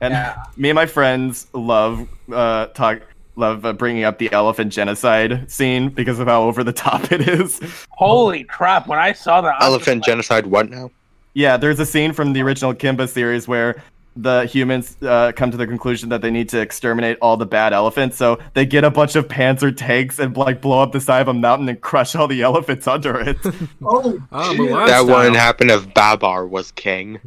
[0.00, 0.42] And Yeah.
[0.56, 3.02] me and my friends love uh talk
[3.36, 7.26] love uh, bringing up the elephant genocide scene because of how over the top it
[7.28, 7.60] is.
[7.90, 8.86] Holy crap!
[8.86, 10.46] When I saw that, Elephant just like, genocide.
[10.46, 10.90] What now?
[11.34, 13.82] Yeah, there's a scene from the original Kimba series where
[14.16, 17.72] the humans uh, come to the conclusion that they need to exterminate all the bad
[17.72, 21.20] elephants, so they get a bunch of Panzer tanks and like blow up the side
[21.22, 23.36] of a mountain and crush all the elephants under it.
[23.82, 24.20] Oh, shit.
[24.32, 25.06] Mulan That style.
[25.06, 27.20] wouldn't happen if Babar was king.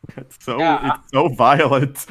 [0.16, 0.94] it's so Yeah.
[0.98, 2.06] it's so violent.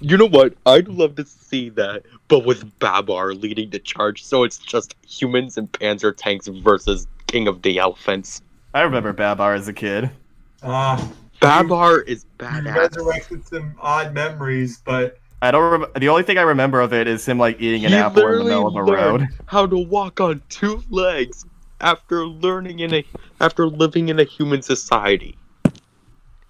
[0.00, 0.54] You know what?
[0.66, 5.56] I'd love to see that, but with Babar leading the charge, so it's just humans
[5.56, 8.42] and panzer tanks versus King of the Elephants.
[8.74, 10.10] I remember Babar as a kid.
[10.62, 12.74] Ah, Babar is you badass.
[12.76, 15.98] resurrected some odd memories, but I don't remember.
[15.98, 18.38] The only thing I remember of it is him like eating an He apple in
[18.40, 19.26] the middle of a road.
[19.46, 21.46] how to walk on two legs
[21.80, 23.04] after learning in a
[23.40, 25.38] after living in a human society,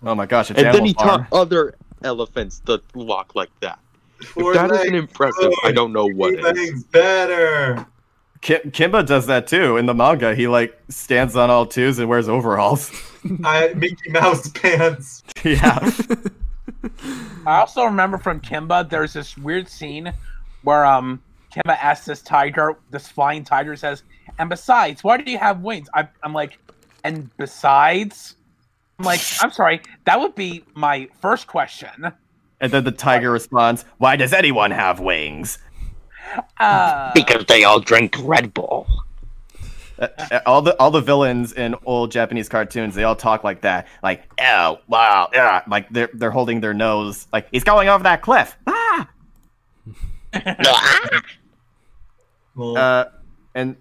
[0.02, 0.50] Oh my gosh!
[0.50, 1.26] It's and then he Farm.
[1.26, 3.78] taught other elephants to walk like that.
[4.28, 6.44] four If that legs, isn't impressive, I don't know what three is.
[6.56, 7.86] legs better.
[8.42, 10.34] Kim- Kimba does that too in the manga.
[10.34, 12.92] He like stands on all twos and wears overalls.
[13.44, 15.24] I Mickey Mouse pants.
[15.42, 15.90] yeah.
[17.46, 20.12] I also remember from Kimba, there's this weird scene
[20.62, 24.02] where um Kimba asks this tiger, this flying tiger says,
[24.38, 26.58] "And besides, why do you have wings?" I, I'm like,
[27.04, 28.34] "And besides."
[28.98, 32.12] I'm like, I'm sorry, that would be my first question.
[32.60, 35.58] And then the tiger responds, "Why does anyone have wings?"
[36.58, 38.86] Uh, Because they all drink Red Bull.
[39.98, 43.60] Uh, uh, all the all the villains in old Japanese cartoons, they all talk like
[43.62, 48.02] that, like "Oh, wow, yeah," like they're they're holding their nose, like he's going over
[48.04, 48.56] that cliff.
[48.66, 49.08] Ah!
[52.54, 53.04] Well, Uh,
[53.54, 53.76] and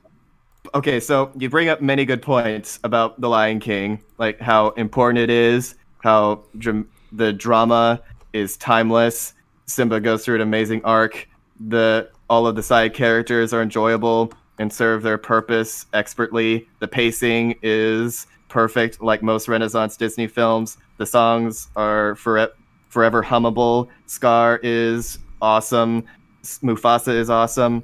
[0.76, 5.20] okay, so you bring up many good points about the Lion King, like how important
[5.20, 8.02] it is, how dram- the drama
[8.34, 9.34] is timeless.
[9.66, 11.28] Simba goes through an amazing arc.
[11.68, 16.68] The all of the side characters are enjoyable and serve their purpose expertly.
[16.80, 20.78] The pacing is perfect, like most Renaissance Disney films.
[20.98, 22.54] The songs are forever
[22.90, 23.90] forever hummable.
[24.06, 26.04] Scar is awesome.
[26.44, 27.84] Mufasa is awesome.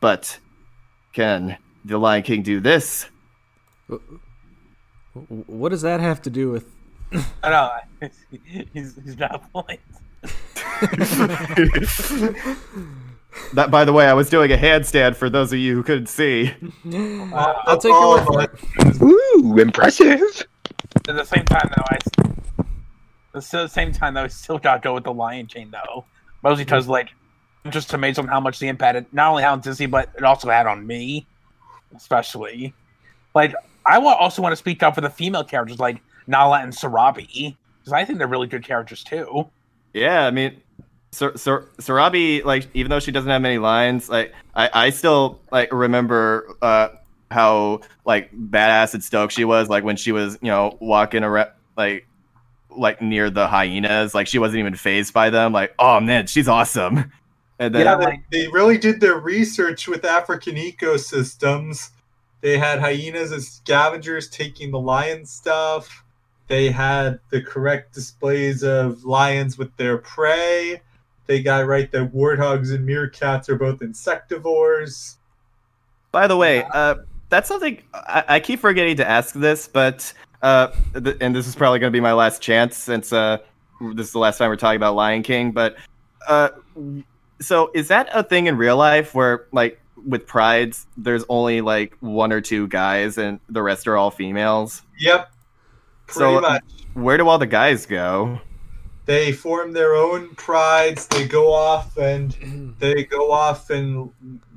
[0.00, 0.38] But
[1.12, 3.06] can the Lion King do this?
[5.46, 6.66] What does that have to do with.
[7.42, 7.70] I know.
[8.72, 9.80] He's, he's not a point.
[13.52, 16.08] That, by the way, I was doing a handstand for those of you who couldn't
[16.08, 16.52] see.
[16.92, 19.02] uh, I'll take your word for it.
[19.02, 20.46] Ooh, impressive!
[21.08, 21.98] At the same time, though, I.
[23.36, 26.04] At the same time, though, I still gotta go with the Lion King, though.
[26.42, 27.10] Mostly because, like,
[27.64, 30.10] I'm just amazed on how much the impact it not only had on Disney, but
[30.16, 31.26] it also had on me,
[31.96, 32.74] especially.
[33.34, 33.54] Like,
[33.86, 37.92] I also want to speak up for the female characters, like Nala and Sarabi, because
[37.92, 39.48] I think they're really good characters too.
[39.92, 40.60] Yeah, I mean,
[41.12, 45.40] Sar- Sar- Sarabi, like, even though she doesn't have many lines, like, I, I still
[45.52, 46.88] like remember uh,
[47.30, 51.50] how like badass and stoked she was, like when she was, you know, walking around,
[51.76, 52.06] like,
[52.76, 55.52] like near the hyenas, like she wasn't even phased by them.
[55.52, 57.12] Like, oh man, she's awesome.
[57.58, 61.90] And then Yeah, they, they really did their research with African ecosystems.
[62.40, 66.04] They had hyenas as scavengers taking the lion stuff.
[66.46, 70.82] They had the correct displays of lions with their prey.
[71.26, 75.16] They got right that warthogs and meerkats are both insectivores.
[76.12, 76.96] By the way, uh,
[77.30, 80.12] that's something I, I keep forgetting to ask this, but
[80.42, 83.38] uh, th- and this is probably going to be my last chance since uh,
[83.94, 85.50] this is the last time we're talking about Lion King.
[85.50, 85.76] But
[86.28, 86.50] uh,
[87.40, 91.96] so is that a thing in real life where like with prides, there's only like
[92.00, 94.82] one or two guys and the rest are all females?
[95.00, 95.30] Yep.
[96.06, 96.62] Pretty So- much.
[96.94, 98.40] Where do all the guys go?
[99.06, 101.06] They form their own prides.
[101.08, 104.10] They go off and they go off and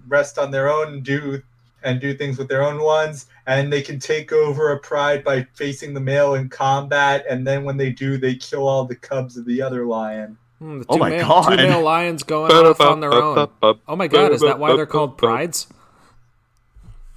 [0.08, 1.42] rest on their own and do
[1.84, 5.44] and do things with their own ones and they can take over a pride by
[5.54, 9.38] facing the male in combat and then when they do they kill all the cubs
[9.38, 11.50] of the other lion Hmm, the Oh two my male, God.
[11.50, 13.48] Two male lions going off on their own.
[13.62, 15.68] Oh my god, is that why they're called prides?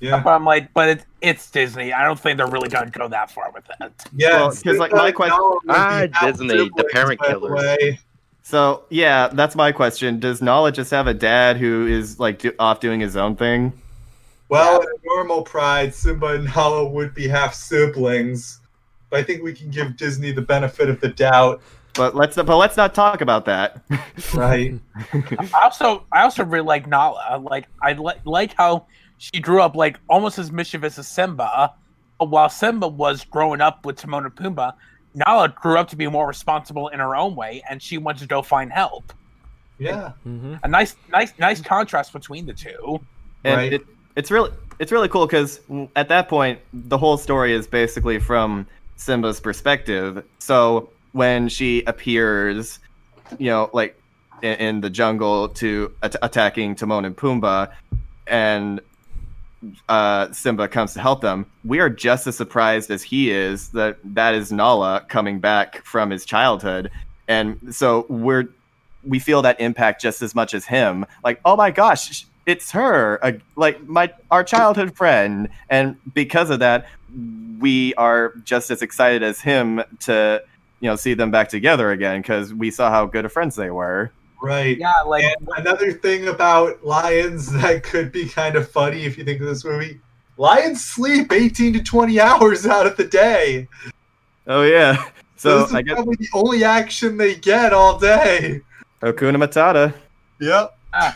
[0.00, 1.92] yeah But I'm like, but it, it's Disney.
[1.92, 3.92] I don't think they're really gonna go that far with that.
[4.14, 7.96] yeah Well, 'cause, like, my question- Ah, Disney, the parent killers.
[8.42, 10.18] So yeah, that's my question.
[10.18, 13.72] Does Nala just have a dad who is like do- off doing his own thing?
[14.48, 18.58] well in a normal pride simba and nala would be half siblings
[19.08, 21.62] but i think we can give disney the benefit of the doubt
[21.94, 23.82] But let's but let's not talk about that.
[24.34, 24.74] right
[25.12, 27.38] I also, I also really like Nala.
[27.42, 28.86] Like, I li- like how
[29.18, 31.72] she grew up like almost as mischievous as Simba.
[32.18, 34.74] But while Simba was growing up with Timon and Pumbaa,
[35.14, 38.26] Nala grew up to be more responsible in her own way, and she went to
[38.26, 39.12] go find help.
[39.78, 43.00] yeah hmm A nice, nice, nice contrast between the two.
[43.44, 43.72] and Right.
[43.72, 43.82] it,
[44.16, 45.60] it's really it's really cool because
[45.96, 50.22] at that point the whole story is basically from Simba's perspective.
[50.38, 52.78] So when she appears,
[53.38, 54.00] you know, like
[54.42, 57.72] in, in the jungle to at- attacking Timon and Pumbaa,
[58.26, 58.80] and
[59.88, 63.98] uh, Simba comes to help them, we are just as surprised as he is that
[64.04, 66.90] that is Nala coming back from his childhood,
[67.28, 68.48] and so we're
[69.04, 71.06] we feel that impact just as much as him.
[71.24, 76.60] Like, oh my gosh, it's her, uh, like my our childhood friend, and because of
[76.60, 76.86] that,
[77.58, 80.42] we are just as excited as him to
[80.80, 83.70] you know see them back together again because we saw how good of friends they
[83.70, 84.10] were.
[84.42, 89.16] right Yeah, like And another thing about lions that could be kind of funny if
[89.16, 90.00] you think of this movie
[90.40, 93.68] lions sleep 18 to 20 hours out of the day.
[94.46, 94.96] Oh yeah,
[95.36, 98.62] So, so this is I guess probably the only action they get all day.
[99.02, 99.94] Hakuna Matata.
[100.40, 100.76] Yep.
[100.94, 101.14] and,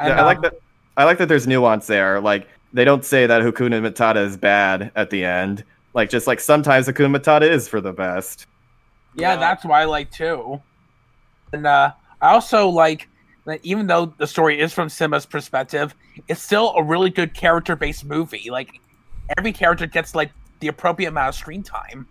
[0.00, 0.54] yeah, I like um, that.
[0.96, 1.28] I like that.
[1.28, 2.20] There's nuance there.
[2.20, 5.62] Like they don't say that Hakuna Matata is bad at the end.
[5.92, 8.46] Like just like sometimes Hakuna Matata is for the best.
[9.16, 9.36] Yeah, Yeah.
[9.40, 10.60] that's why I like too.
[11.52, 13.08] And uh, I also like
[13.46, 15.94] that even though the story is from Simba's perspective,
[16.28, 18.50] it's still a really good character based movie.
[18.50, 18.80] Like
[19.36, 22.06] every character gets like the appropriate amount of screen time.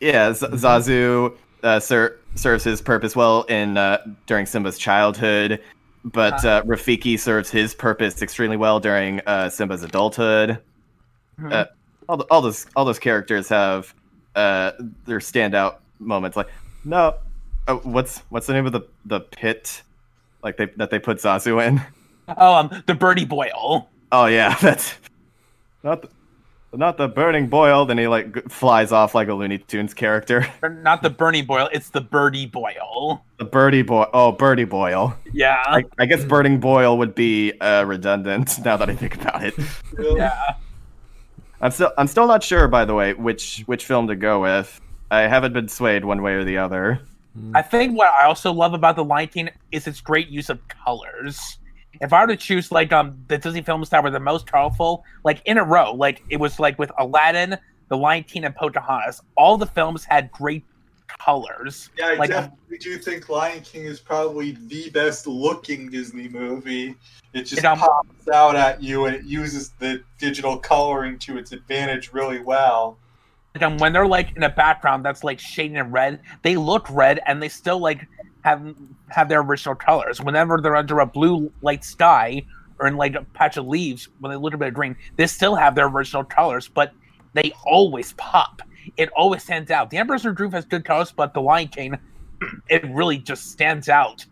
[0.00, 5.62] Yeah, Z- Zazu uh, ser- serves his purpose well in uh, during Simba's childhood,
[6.04, 10.58] but uh, Rafiki serves his purpose extremely well during uh, Simba's adulthood.
[11.40, 11.52] Mhm.
[11.52, 11.64] Uh,
[12.08, 13.94] all, the, all those all those characters have
[14.36, 14.72] uh,
[15.06, 16.36] their standout moments.
[16.36, 16.48] Like
[16.84, 17.14] no,
[17.66, 19.82] uh, what's what's the name of the the pit
[20.44, 21.82] like they that they put Zazu in?
[22.36, 23.88] Oh, um, the Birdie Boyle.
[24.12, 24.94] Oh yeah, that's
[25.82, 26.08] not the,
[26.72, 27.86] not the burning boil.
[27.86, 30.46] Then he like g- flies off like a Looney Tunes character.
[30.82, 33.24] Not the Bernie Boyle, it's the Birdie Boyle.
[33.38, 34.06] The birdie boy.
[34.12, 35.16] Oh, birdie boil.
[35.32, 35.62] Yeah.
[35.66, 39.54] I, I guess burning boil would be uh, redundant now that I think about it.
[39.98, 40.54] yeah.
[41.60, 44.80] I'm still I'm still not sure, by the way, which which film to go with.
[45.10, 47.00] I haven't been swayed one way or the other.
[47.54, 50.58] I think what I also love about the Lion King is its great use of
[50.68, 51.58] colors.
[52.00, 55.04] If I were to choose like um the Disney films that were the most colorful,
[55.24, 57.56] like in a row, like it was like with Aladdin,
[57.88, 60.64] The Lion King, and Pocahontas, all the films had great
[61.18, 61.90] colors.
[61.98, 66.94] Yeah, I Like- definitely do think Lion King is probably the best looking Disney movie.
[67.32, 71.52] It just It, pops out at you and it uses the digital coloring to its
[71.52, 72.98] advantage really well.
[73.54, 76.86] Like, um, when they're like in a background that's like shaded in red, they look
[76.90, 78.06] red and they still like
[78.42, 78.74] have
[79.08, 80.20] have their original colors.
[80.20, 82.44] Whenever they're under a blue light sky
[82.78, 85.26] or in like a patch of leaves, when they look a bit of green, they
[85.26, 86.92] still have their original colors, but
[87.32, 88.62] they always pop.
[88.96, 89.90] It always stands out.
[89.90, 91.98] The Emperor's New Groove has good colors, but the Lion King,
[92.68, 94.24] it really just stands out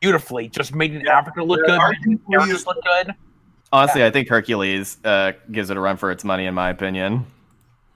[0.00, 0.48] beautifully.
[0.48, 3.14] Just made in Africa look Yeah, good, our made the characters Hercules- look good.
[3.72, 7.24] Honestly, I think Hercules uh, gives it a run for its money, in my opinion.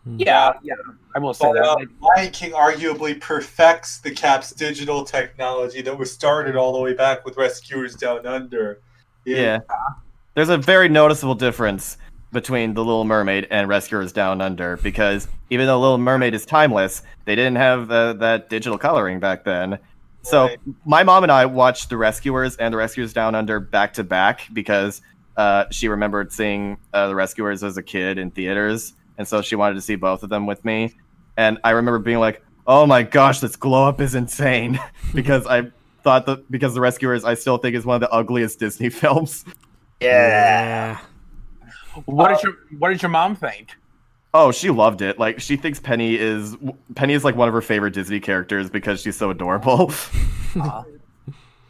[0.07, 0.75] Yeah, yeah,
[1.17, 1.65] I will say But, that.
[1.65, 6.79] uh, Like, Lion King arguably perfects the CAPS digital technology that was started all the
[6.79, 8.81] way back with Rescuers Down Under.
[9.25, 9.61] Yeah.
[10.35, 11.97] There's a very noticeable difference
[12.35, 17.03] between The Little Mermaid and Rescuers Down Under because even though Little Mermaid is timeless,
[17.25, 19.79] they didn't have uh, that digital coloring back then.
[20.23, 20.59] So Right.
[20.85, 24.43] my mom and I watched The Rescuers and The Rescuers Down Under back to back
[24.53, 25.01] because
[25.37, 29.57] uh, she remembered seeing uh, The Rescuers as a kid in theaters, and so she
[29.57, 30.95] wanted to see both of them with me.
[31.37, 34.79] And I remember being like, "Oh my gosh, this glow up is insane!"
[35.15, 35.71] because I
[36.05, 39.45] thought that because The Rescuers, I still think is one of the ugliest Disney films.
[40.01, 41.01] Yeah.
[42.07, 43.71] What did your What did your mom think?
[44.33, 45.19] Oh, she loved it.
[45.19, 46.57] Like she thinks Penny is
[46.95, 49.93] Penny is like one of her favorite Disney characters because she's so adorable.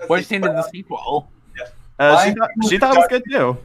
[0.07, 1.31] What did you think of the sequel?
[1.99, 3.57] Uh, she, thought, she thought it was good too.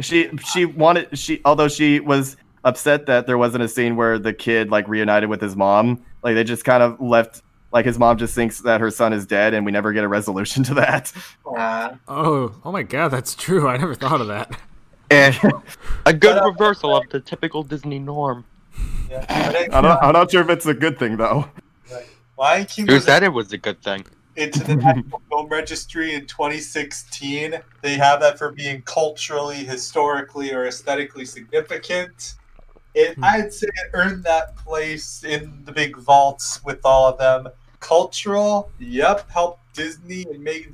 [0.00, 4.34] She she wanted she although she was upset that there wasn't a scene where the
[4.34, 6.04] kid like reunited with his mom.
[6.22, 7.42] Like they just kind of left
[7.72, 10.08] like his mom just thinks that her son is dead and we never get a
[10.08, 11.12] resolution to that.
[11.46, 11.98] Aw.
[12.08, 13.68] Oh, oh my God, that's true.
[13.68, 14.58] I never thought of that.
[15.10, 15.34] And
[16.06, 18.44] A good But, uh, reversal of the typical Disney norm.
[19.10, 19.24] Yeah.
[19.28, 21.48] I- I'm not, I'm not sure if it's a good thing though.
[22.38, 24.04] Lion King Who said it was a good thing?
[24.36, 27.54] into the National Film Registry in 2016.
[27.80, 32.34] They have that for being culturally, historically, or aesthetically significant.
[32.94, 33.24] It, Hmm.
[33.24, 37.48] I'd say it earned that place in the big vaults with all of them.
[37.80, 40.70] Cultural, yep, helped Disney and made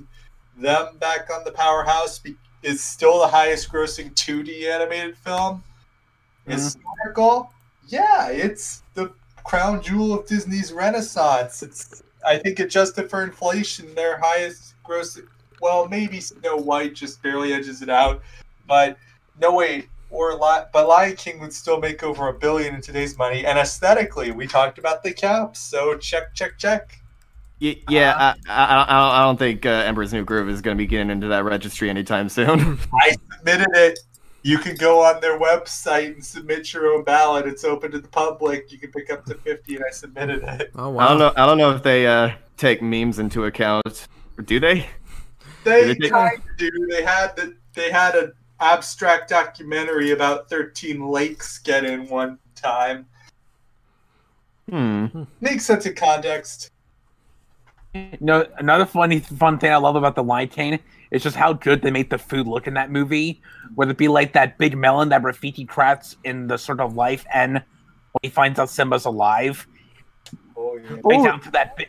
[0.57, 2.21] them back on the powerhouse.
[2.63, 5.65] Is still the highest grossing 2D animated film.
[6.47, 6.53] Mhm.
[6.53, 7.53] Historical,
[7.89, 9.13] yeah, it's the
[9.45, 11.63] crown jewel of Disney's renaissance.
[11.63, 15.19] It's I think adjusted for inflation, their highest gross.
[15.61, 18.23] Well, maybe Snow White just barely edges it out,
[18.67, 18.97] but
[19.41, 23.17] no wait, or Li- but Lion King would still make over a billion in today's
[23.19, 23.45] money.
[23.45, 27.02] And aesthetically, we talked about the CAPS, so check, check, check.
[27.63, 30.77] Y- yeah, I, I, I don't- I don't think uh, Emperor's New Groove is going
[30.77, 32.79] to be getting into that registry anytime soon.
[33.03, 34.01] I submitted it.
[34.43, 37.47] You can go on their website and submit your own ballot.
[37.47, 38.73] It's open to the public.
[38.73, 40.73] You can pick up to fifty, and I submitted it.
[40.75, 41.05] Oh wow.
[41.05, 41.33] I don't know.
[41.37, 44.09] I don't know if they uh, take memes into account.
[44.45, 44.87] Do they?
[45.63, 46.69] They Did it kind of do.
[46.91, 53.07] They had the, they had an abstract documentary about thirteen lakes get in one time.
[54.69, 55.07] Hmm.
[55.41, 56.71] Makes sense in context.
[57.95, 60.79] You know, another funny fun thing I love about the Lion King
[61.11, 63.43] is just how good they make the food look in that movie.
[63.75, 67.27] Whether it be like that big melon that Rafiki crafts in the sort of life,
[67.35, 69.67] and when he finds out Simba's alive,
[70.57, 70.97] Oh yeah.
[71.05, 71.25] right Ooh.
[71.25, 71.89] down to that bit.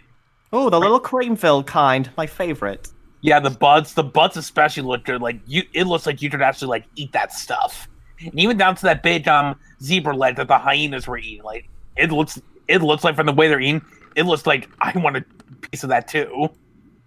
[0.51, 2.89] Oh, the little cream-filled kind, my favorite.
[3.21, 5.21] Yeah, the buds, the buds especially look good.
[5.21, 7.87] Like you, it looks like you could actually like eat that stuff,
[8.19, 11.43] and even down to that big um zebra leg that the hyenas were eating.
[11.43, 13.81] Like it looks, it looks like from the way they're eating,
[14.15, 15.25] it looks like I want a
[15.69, 16.49] piece of that too.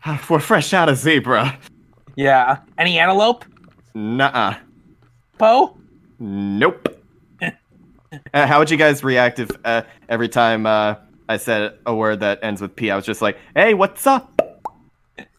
[0.31, 1.59] We're fresh out of zebra.
[2.17, 3.45] Yeah, any antelope,
[3.95, 4.57] Nuh-uh.
[5.39, 5.77] Poe?
[6.19, 6.89] Nope.
[7.43, 10.95] uh, how would you guys react if uh, every time uh,
[11.29, 14.33] I said a word that ends with P, I was just like, "Hey, what's up?"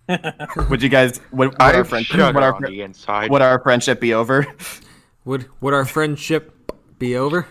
[0.70, 1.20] would you guys?
[1.32, 2.16] Would, would our friendship?
[2.18, 3.32] shudder Would our, on fri- the inside.
[3.32, 4.46] would our friendship be over?
[5.26, 6.54] Would would our friendship
[7.00, 7.48] be over?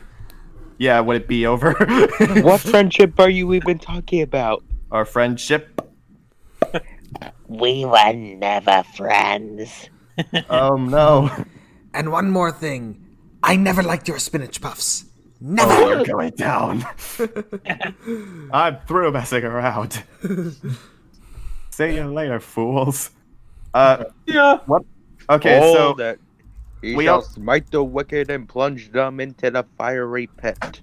[0.78, 1.72] Yeah, would it be over?
[2.42, 4.62] what friendship are you even talking about?
[4.92, 5.80] our friendship?
[7.48, 9.88] We were never friends.
[10.48, 11.28] Um, no.
[11.92, 13.04] And one more thing,
[13.42, 15.04] I never liked your spinach puffs.
[15.04, 15.10] Oh,
[15.40, 15.80] Never.
[15.88, 16.86] you're going down.
[18.50, 20.02] I'm through messing around.
[21.68, 23.10] See you later, fools.
[23.74, 24.60] Uh, Yeah.
[24.64, 24.84] What?
[25.28, 26.18] Okay, oh, so that
[26.82, 30.80] he we shall all- smite the wicked and plunge them into the fiery pit.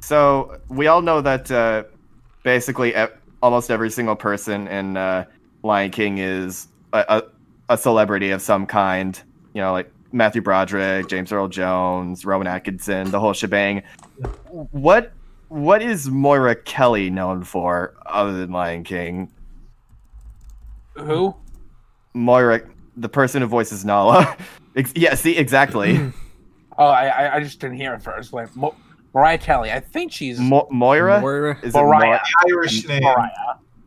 [0.00, 1.84] So we all know that uh,
[2.42, 3.06] basically e-
[3.42, 5.24] almost every single person in uh,
[5.62, 7.22] Lion King is a, a,
[7.74, 9.20] a celebrity of some kind.
[9.54, 13.82] You know, like Matthew Broderick, James Earl Jones, Rowan Atkinson, the whole shebang.
[14.50, 15.12] What
[15.48, 19.30] what is Moira Kelly known for other than Lion King?
[20.94, 21.34] Who?
[22.14, 22.62] Moira,
[22.96, 24.36] the person who voices Nala.
[24.76, 26.12] Ex- yeah, see, exactly.
[26.78, 28.34] Oh, I, I, I just didn't hear it first.
[28.34, 28.74] Like Mo-
[29.14, 29.72] Mariah Kelly.
[29.72, 31.22] I think she's Mo- Moira.
[31.22, 31.58] Moira.
[31.62, 32.20] Is it Mariah.
[32.50, 33.02] Irish name.
[33.02, 33.30] Mariah.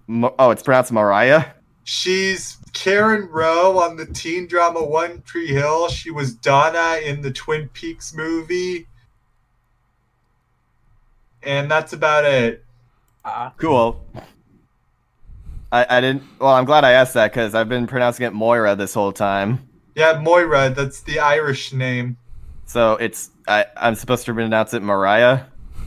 [0.08, 1.46] Mo- oh, it's pronounced Mariah.
[1.84, 5.90] She's Karen Roe on the teen drama One Tree Hill.
[5.90, 8.88] She was Donna in the Twin Peaks movie.
[11.44, 12.66] And that's about it.
[13.24, 14.04] Uh, Cool.
[15.72, 16.24] I, I didn't.
[16.40, 19.69] Well, I'm glad I asked that because I've been pronouncing it Moira this whole time.
[20.00, 22.16] Yeah, Moira, that's the Irish name.
[22.66, 25.42] So it's I, I'm supposed to pronounce it Mariah.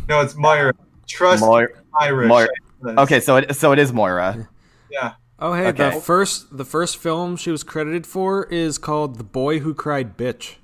[0.06, 0.74] No, it's Moira.
[1.08, 1.68] Trust Moira.
[1.98, 2.28] Irish.
[2.28, 2.48] Moira.
[2.84, 4.50] Okay, so it so it is Moira.
[4.90, 5.14] Yeah.
[5.38, 5.94] Oh, hey, okay.
[5.94, 10.18] the first the first film she was credited for is called The Boy Who Cried
[10.18, 10.56] Bitch.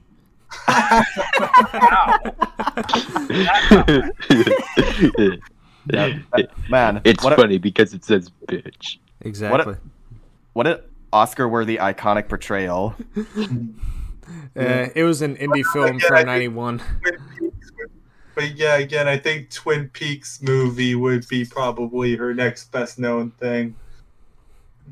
[6.69, 8.99] Man, it's what a, funny because it says bitch.
[9.23, 9.77] Exactly.
[10.53, 10.81] what an
[11.13, 12.95] Oscar-worthy iconic portrayal.
[14.57, 16.79] Uh, it was an indie film Yeah, I from '91.
[16.79, 17.91] Twin Peaks would-
[18.35, 23.31] But yeah, again, I think Twin Peaks movie would be probably her next best known
[23.33, 23.75] thing.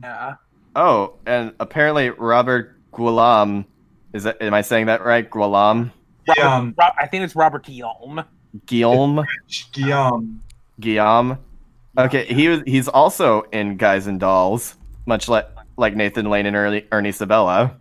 [0.03, 0.35] Yeah.
[0.75, 3.64] Oh, and apparently Robert Guillaume
[4.12, 5.31] is that am I saying that right?
[5.31, 5.93] Guillaume?
[6.37, 8.25] Yeah, Ro- I think it's Robert Guillaume.
[8.67, 9.25] Guillaume?
[9.73, 10.43] Guillaume.
[10.81, 11.39] Guillaume.
[11.99, 15.47] Okay, he was he's also in Guys and Dolls, much like
[15.77, 17.77] like Nathan Lane and Ernie, Ernie Sabella.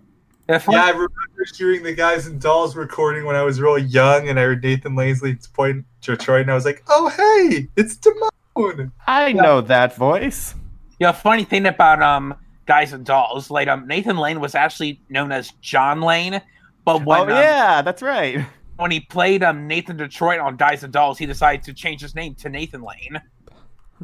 [0.47, 1.11] Yeah, I remember
[1.57, 4.93] hearing the Guys and Dolls recording when I was really young, and I heard Nathan
[4.93, 10.55] Lanesley's point Detroit, and I was like, "Oh, hey, it's Timon." I know that voice.
[10.99, 12.35] Yeah, funny thing about um
[12.67, 16.41] guys and dolls, like um Nathan Lane was actually known as John Lane,
[16.85, 18.45] but when oh um, yeah, that's right.
[18.77, 22.13] when he played um Nathan Detroit on Guys and Dolls, he decided to change his
[22.15, 23.21] name to Nathan Lane.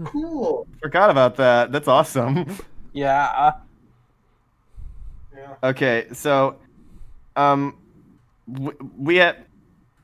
[0.05, 0.67] Cool.
[0.81, 1.71] Forgot about that.
[1.71, 2.57] That's awesome.
[2.93, 3.70] Yeah, uh, Yeah.
[5.63, 6.55] Okay, so
[7.35, 7.77] um
[8.51, 9.37] w- we had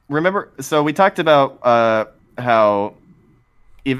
[0.10, 2.06] remember so we talked about uh
[2.38, 2.94] how
[3.84, 4.00] if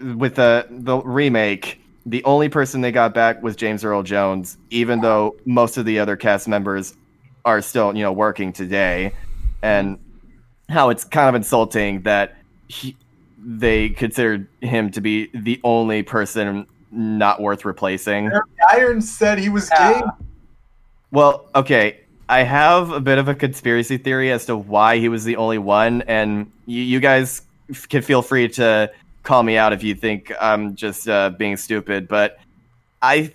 [0.00, 5.00] with the the remake the only person they got back was James Earl Jones even
[5.00, 6.94] though most of the other cast members
[7.44, 9.12] are still you know working today
[9.62, 9.98] and
[10.70, 12.36] how it's kind of insulting that
[12.68, 12.96] he,
[13.38, 18.30] they considered him to be the only person not worth replacing.
[18.70, 20.00] Iron said he was Yeah.
[20.00, 20.02] gay.
[21.10, 22.00] Well, okay.
[22.28, 25.58] I have a bit of a conspiracy theory as to why he was the only
[25.58, 28.92] one, and you, you guys f- can feel free to
[29.24, 32.06] call me out if you think I'm just uh, being stupid.
[32.06, 32.38] But
[33.02, 33.34] I,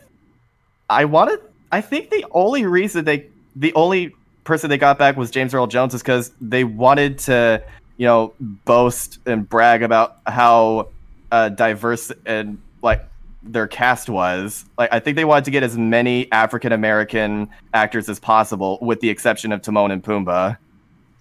[0.89, 1.41] I wanted.
[1.73, 4.15] I think the only reason they, the only
[4.45, 7.61] person they got back was James Earl Jones, is because they wanted to,
[7.97, 10.87] you know, boast and brag about how
[11.33, 13.05] uh, diverse and like
[13.45, 14.65] their cast was.
[14.77, 18.99] Like I think they wanted to get as many African American actors as possible, with
[18.99, 20.57] the exception of Timon and Pumbaa.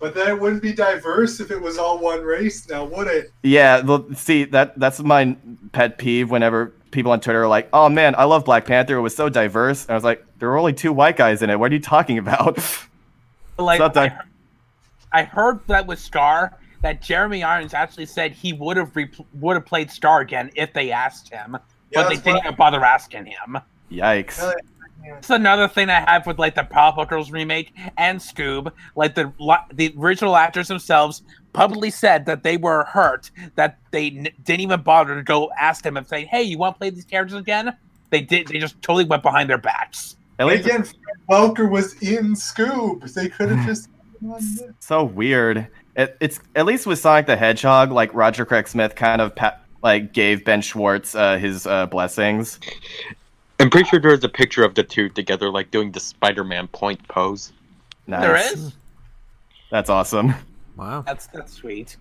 [0.01, 3.33] But then it wouldn't be diverse if it was all one race, now would it?
[3.43, 5.37] Yeah, well, see that that's my
[5.73, 6.31] pet peeve.
[6.31, 8.97] Whenever people on Twitter are like, "Oh man, I love Black Panther.
[8.97, 11.51] It was so diverse," and I was like, "There were only two white guys in
[11.51, 11.59] it.
[11.59, 12.59] What are you talking about?"
[13.59, 14.27] like not I, that- heard,
[15.13, 19.55] I heard that with Scar that Jeremy Irons actually said he would have re- would
[19.55, 21.57] have played Scar again if they asked him,
[21.95, 23.59] Yeah, but they didn't even bother asking him.
[23.91, 24.41] Yikes!
[24.41, 24.55] Really?
[25.07, 28.73] That's another thing I have with like the Powerpuff Girls remake and Scoob.
[28.97, 29.33] Like the
[29.75, 31.23] the original actors themselves
[31.53, 35.85] publicly said that they were hurt that they n- didn't even bother to go ask
[35.85, 37.77] them and say, "Hey, you want to play these characters again?"
[38.11, 38.49] They did.
[38.49, 40.17] They just totally went behind their backs.
[40.39, 40.97] At least Again, Fred
[41.31, 43.13] Welker was in Scoob.
[43.13, 43.89] They could have just.
[44.81, 45.69] so weird.
[45.97, 49.59] It, it's at least with Sonic the Hedgehog, like Roger Craig Smith kind of pa-
[49.85, 52.59] like gave Ben Schwartz uh, his uh, blessings.
[53.61, 57.07] I'm pretty sure there's a picture of the two together, like doing the Spider-Man point
[57.07, 57.53] pose.
[58.07, 58.23] Nice.
[58.23, 58.73] There is.
[59.71, 60.35] That's awesome.
[60.77, 61.03] Wow.
[61.03, 61.97] That's that's sweet.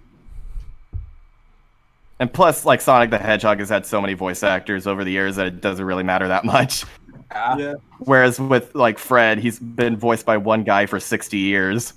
[2.19, 5.35] And plus, like Sonic the Hedgehog has had so many voice actors over the years
[5.35, 6.85] that it doesn't really matter that much.
[7.31, 7.57] Yeah.
[7.57, 7.73] Yeah.
[7.99, 11.93] Whereas with like Fred, he's been voiced by one guy for sixty years.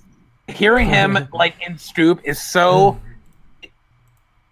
[0.49, 3.01] Hearing him like in Scoob is so.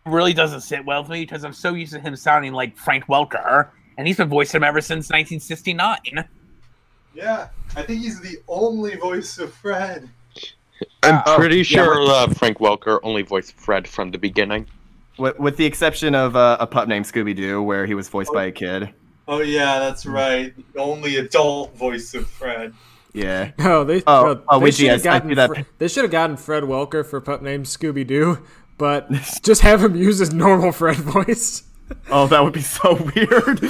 [0.07, 2.77] It really doesn't sit well with me because I'm so used to him sounding like
[2.77, 6.25] Frank Welker, and he's been voicing him ever since 1969.
[7.15, 7.49] Yeah.
[7.77, 10.09] I think he's the only voice of Fred.
[11.03, 14.67] I'm Oh, pretty sure we're- uh, Frank Welker only voiced Fred from the beginning.
[15.17, 18.33] With, with the exception of uh, a pup named Scooby Doo, where he was voiced
[18.33, 18.91] by a kid.
[19.29, 20.53] Oh, yeah, that's right.
[20.75, 22.75] The only adult voice of Fred.
[23.13, 23.53] Yeah.
[23.59, 24.03] No, they.
[24.09, 25.35] Oh, no, oh, they should have gotten.
[25.35, 28.41] Fre- they should have gotten Fred Welker for pup named Scooby Doo,
[28.79, 29.11] but
[29.43, 31.65] just have him use his normal Fred voice.
[32.11, 33.65] Oh, that would be so weird.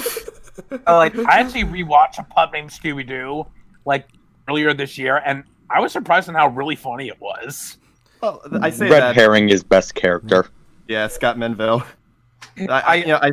[0.70, 3.46] Uh, like I actually rewatched a pup named Scooby Doo
[3.84, 4.08] like
[4.48, 7.78] earlier this year, and I was surprised on how really funny it was.
[8.20, 9.14] well, I say Red that.
[9.16, 10.46] Herring is best character.
[10.88, 11.84] Yeah, Scott Menville.
[12.58, 13.32] I, I, you know, I,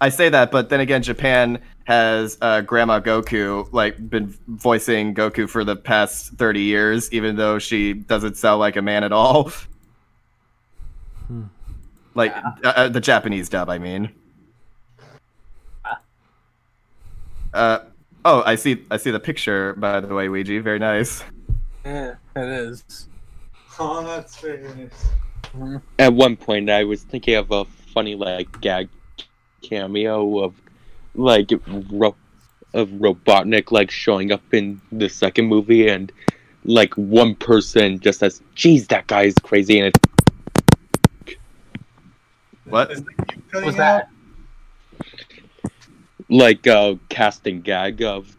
[0.00, 5.48] I say that, but then again, Japan has uh, Grandma Goku like been voicing Goku
[5.48, 9.52] for the past thirty years, even though she doesn't sound like a man at all.
[12.14, 14.10] Like uh, uh, the Japanese dub, I mean.
[17.54, 17.80] Uh,
[18.24, 18.84] oh, I see.
[18.90, 19.74] I see the picture.
[19.74, 21.22] By the way, Ouija, very nice.
[21.84, 23.08] Yeah, it is.
[23.78, 25.82] Oh, that's very nice.
[25.98, 28.88] At one point, I was thinking of a funny like gag
[29.62, 30.54] cameo of
[31.14, 31.50] like
[31.90, 32.16] ro-
[32.74, 36.10] of Robotnik like showing up in the second movie, and
[36.64, 40.11] like one person just says, "Geez, that guy is crazy," and it's
[42.72, 42.90] What?
[42.90, 44.08] Is the cube What was that?
[46.30, 48.34] like a casting gag of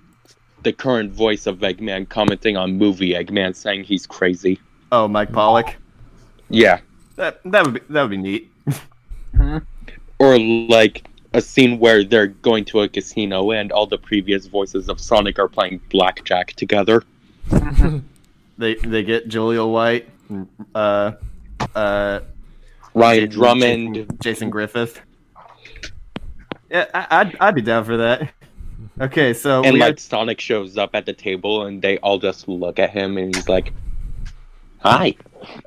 [0.63, 4.59] the current voice of Eggman commenting on movie Eggman saying he's crazy.
[4.91, 5.75] Oh, Mike Pollock.
[6.49, 6.79] Yeah.
[7.15, 8.51] That that would be that would be neat.
[10.17, 14.89] Or like a scene where they're going to a casino and all the previous voices
[14.89, 17.03] of Sonic are playing blackjack together.
[18.57, 20.07] They they get Jaleel White,
[20.75, 21.13] uh,
[21.73, 22.19] uh,
[22.93, 23.95] Ryan Drummond.
[23.95, 25.01] Jason, Jason Griffith.
[26.69, 28.31] Yeah, I, I'd I'd be down for that.
[29.01, 32.47] Okay, so And we like Sonic shows up at the table and they all just
[32.47, 33.73] look at him and he's like,
[34.79, 35.15] Hi.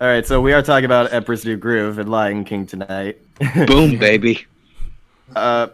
[0.01, 0.25] all right.
[0.27, 3.19] So we are talking about Emperor's New Groove and Lion King tonight.
[3.67, 4.47] Boom, baby.
[5.35, 5.69] Uh,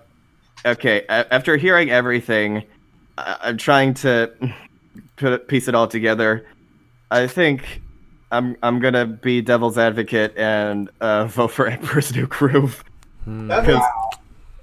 [0.65, 1.05] okay.
[1.09, 2.63] After hearing everything,
[3.19, 4.33] I- I'm trying to
[5.17, 6.47] put piece it all together.
[7.11, 7.82] I think
[8.33, 12.83] I'm I'm gonna be devil's advocate and uh, vote for Emperor's New Groove.
[13.25, 13.87] Because makes-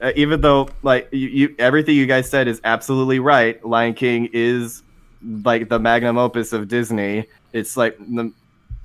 [0.02, 4.30] uh, even though like you, you everything you guys said is absolutely right, Lion King
[4.34, 4.84] is
[5.44, 7.26] like the magnum opus of Disney.
[7.54, 8.32] It's like the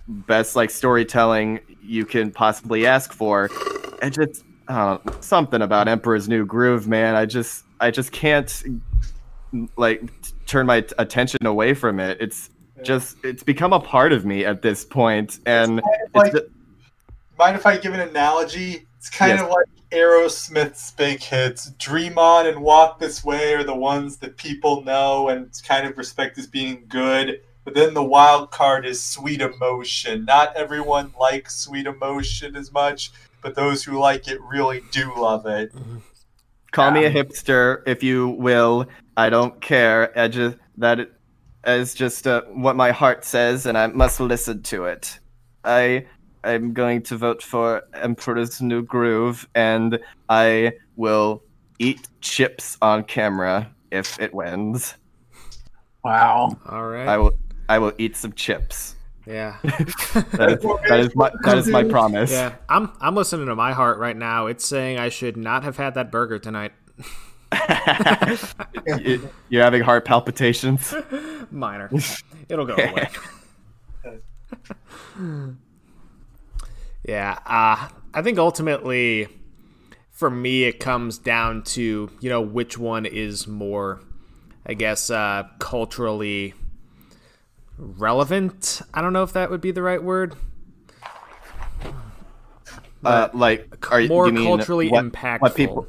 [0.07, 3.49] best like storytelling you can possibly ask for.
[4.03, 7.15] And just uh, something about Emperor's New Groove, man.
[7.15, 8.63] I just I just can't
[9.77, 10.03] like
[10.47, 12.19] turn my t- attention away from it.
[12.21, 12.51] It's
[12.85, 16.35] just it's become a part of me at this point, and it's like-
[17.39, 18.87] Mind if I give an analogy?
[18.97, 19.43] It's kind Yes.
[19.43, 21.71] of like Aerosmith's big hits.
[21.79, 25.99] Dream On and Walk This Way are the ones that people know and kind of
[25.99, 27.41] respect as being good.
[27.65, 30.25] But then the wild card is Sweet Emotion.
[30.25, 33.11] Not everyone likes Sweet Emotion as much,
[33.41, 35.73] but those who like it really do love it.
[36.73, 38.87] Call me a um, hipster if you will.
[39.17, 40.17] I don't care.
[40.19, 41.09] I just that
[41.67, 45.19] is just uh, what my heart says, and I must listen to it.
[45.65, 46.07] I
[46.45, 49.99] I'm going to vote for Emperor's New Groove, and
[50.29, 51.43] I will
[51.79, 54.95] eat chips on camera if it wins.
[56.05, 56.59] Wow.
[56.69, 57.09] All right.
[57.09, 57.33] I will
[57.69, 58.95] I will eat some chips.
[59.27, 59.57] yeah.
[59.65, 62.31] That is, that is my that is my promise.
[62.31, 62.55] Yeah.
[62.69, 64.47] I'm I'm listening to my heart right now.
[64.47, 66.73] It's saying I should not have had that burger tonight.
[68.87, 70.95] You- You're having heart palpitations.
[71.51, 71.91] Minor.
[72.49, 73.09] It'll go away.
[77.05, 79.29] yeah, uh, I think ultimately,
[80.11, 84.01] for me, it comes down to you know which one is more,
[84.67, 86.55] I guess, uh, culturally
[87.79, 88.83] relevant.
[88.93, 90.35] I don't know if that would be the right word.
[93.05, 95.41] Uh, like, are you more you mean culturally what, impactful.
[95.41, 95.87] What people?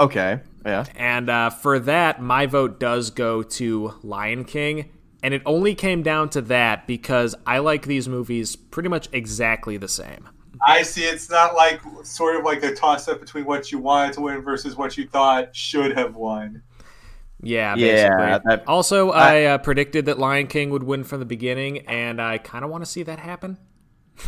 [0.00, 0.40] Okay.
[0.64, 0.84] Yeah.
[0.96, 4.90] And uh, for that, my vote does go to Lion King.
[5.22, 9.76] And it only came down to that because I like these movies pretty much exactly
[9.76, 10.28] the same.
[10.66, 14.14] I see it's not like sort of like a toss up between what you wanted
[14.14, 16.62] to win versus what you thought should have won.
[17.42, 21.78] Yeah, Yeah, that- also, I uh, predicted that Lion King would win from the beginning,
[21.88, 23.56] and I kind of want to see that happen.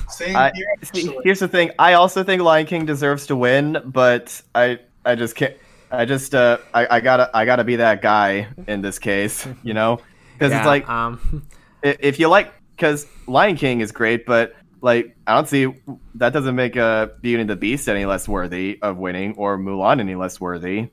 [0.09, 0.67] Same I, here.
[0.83, 1.73] see, here's the thing.
[1.79, 5.57] I also think Lion King deserves to win, but I I just can't.
[5.91, 9.75] I just uh I, I gotta I gotta be that guy in this case, you
[9.75, 10.01] know,
[10.35, 11.47] because Yeah, it's like um,
[11.83, 15.73] if you like because Lion King is great, but like I don't see
[16.17, 20.01] that doesn't make uh, Beauty and the Beast any less worthy of winning or Mulan
[20.01, 20.89] any less worthy.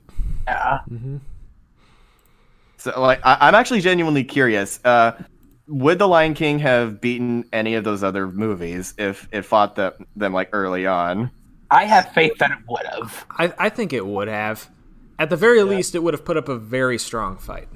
[0.46, 0.80] Yeah.
[2.76, 4.80] So like I, I'm actually genuinely curious.
[4.84, 5.12] Uh,
[5.66, 9.94] would the Lion King have beaten any of those other movies if it fought the,
[10.16, 11.30] them like early on?
[11.70, 13.26] I have faith that it would have.
[13.30, 14.70] I, I think it would have.
[15.18, 17.68] At the very least, it would have put up a very strong fight.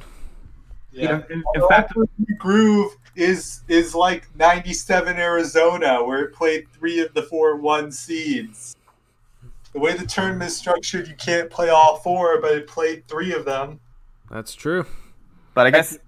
[0.90, 1.22] Yeah.
[1.30, 7.12] in- in fact- Emperor's Groove is is like '97 Arizona, where it played three of
[7.14, 8.76] the four one seeds.
[9.72, 13.32] The way the tournament is structured, you can't play all four, but it played three
[13.34, 13.80] of them.
[14.30, 14.86] That's true.
[15.52, 15.98] But I guess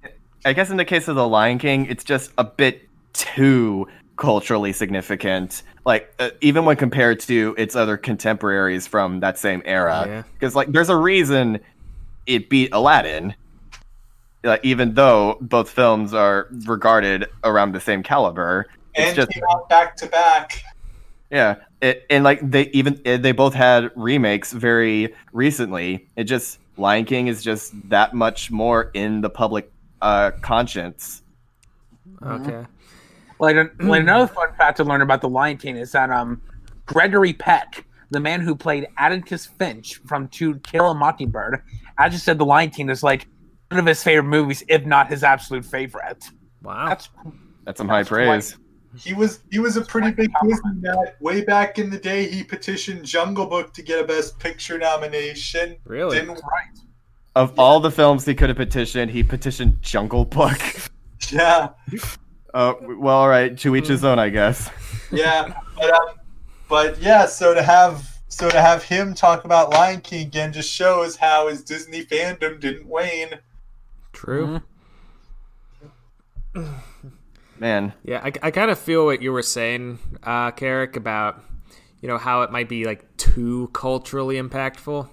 [0.45, 3.87] I guess in the case of the Lion King, it's just a bit too
[4.17, 5.63] culturally significant.
[5.85, 10.23] Like uh, even when compared to its other contemporaries from that same era, Yeah.
[10.33, 11.61] because like there's a reason
[12.27, 13.35] it beat Aladdin.
[14.45, 19.97] Like, even though both films are regarded around the same caliber, it's And just back
[19.97, 20.63] to back.
[21.31, 26.07] yeah, it, and like they even eh, they both had remakes very recently.
[26.17, 31.23] It just Lion King is just that much more in the public uh, conscience.
[32.23, 32.65] Okay.
[33.39, 36.41] Like, like another fun fact to learn about the Lion King is that um,
[36.87, 41.63] Gregory Peck, the man who played Atticus Finch from To Kill a Mockingbird,
[41.99, 43.27] actually said the Lion King is like
[43.71, 46.25] one of his favorite movies, if not his absolute favorite.
[46.63, 46.89] Wow.
[46.89, 47.09] That's
[47.65, 48.57] That's some high praise.
[48.97, 51.17] He was he was a pretty big whiz in that.
[51.21, 55.77] Way back in the day, he petitioned Jungle Book to get a Best Picture nomination.
[55.85, 56.19] Really?
[56.19, 56.79] Didn't right.
[57.35, 60.59] Of all the films he could have petitioned, he petitioned Jungle Book.
[61.31, 61.69] yeah.
[62.57, 64.71] Uh, well, all right, to each his own, I guess.
[65.13, 66.09] Yeah, but um,
[66.69, 67.27] but yeah.
[67.27, 71.47] So to have so to have him talk about Lion King again just shows how
[71.47, 73.39] his Disney fandom didn't wane.
[74.13, 74.63] True.
[77.61, 81.45] Man, Yeah, I, I kind of feel what you were saying, uh, Carrick, about
[82.01, 85.09] you know how it might be like too culturally impactful.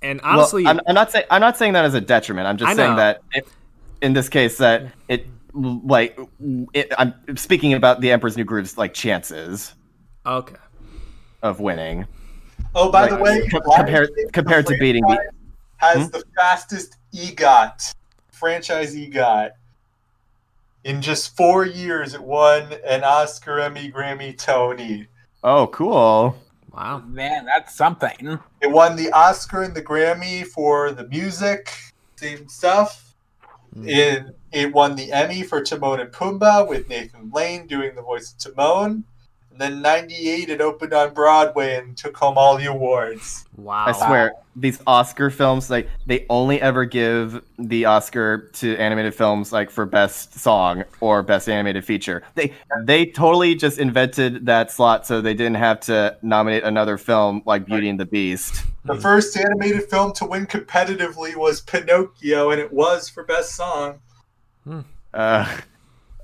[0.00, 2.46] And honestly, well, I'm, I'm not saying I'm not saying that as a detriment.
[2.46, 2.96] I'm just I saying know.
[2.96, 3.46] that it,
[4.00, 5.26] in this case that it
[5.56, 6.18] like
[6.74, 9.74] it, I'm speaking about the Emperor's New Groove's like chances
[10.26, 10.56] okay,
[11.42, 12.06] of winning
[12.74, 15.18] Oh, by the way, compared- compared to beating the-
[15.78, 16.10] has Hmm?
[16.10, 17.94] the fastest EGOT
[18.32, 19.50] franchise EGOT.
[20.84, 25.08] In just four years, it won an Oscar, Emmy, Grammy, Tony.
[25.42, 26.36] Oh, cool.
[26.72, 28.38] wow, Man, that's something.
[28.60, 31.72] It won the Oscar and the Grammy for the music,
[32.16, 33.05] same stuff.
[33.76, 33.88] Mm-hmm.
[33.88, 38.32] It, it won the Emmy for Timon and Pumbaa with Nathan Lane doing the voice
[38.32, 39.04] of Timon.
[39.50, 43.46] And then 98, it opened on Broadway and took home all the awards.
[43.56, 43.86] wow.
[43.86, 49.52] I swear, these Oscar films, like they only ever give the Oscar to animated films,
[49.52, 52.22] like for best song or best animated feature.
[52.34, 52.52] They
[52.82, 57.66] they totally just invented that slot so they didn't have to nominate another film like
[57.66, 58.62] Beauty and the Beast.
[58.86, 64.00] The first animated film to win competitively was Pinocchio, and it was for Best Song.
[65.12, 65.58] Uh,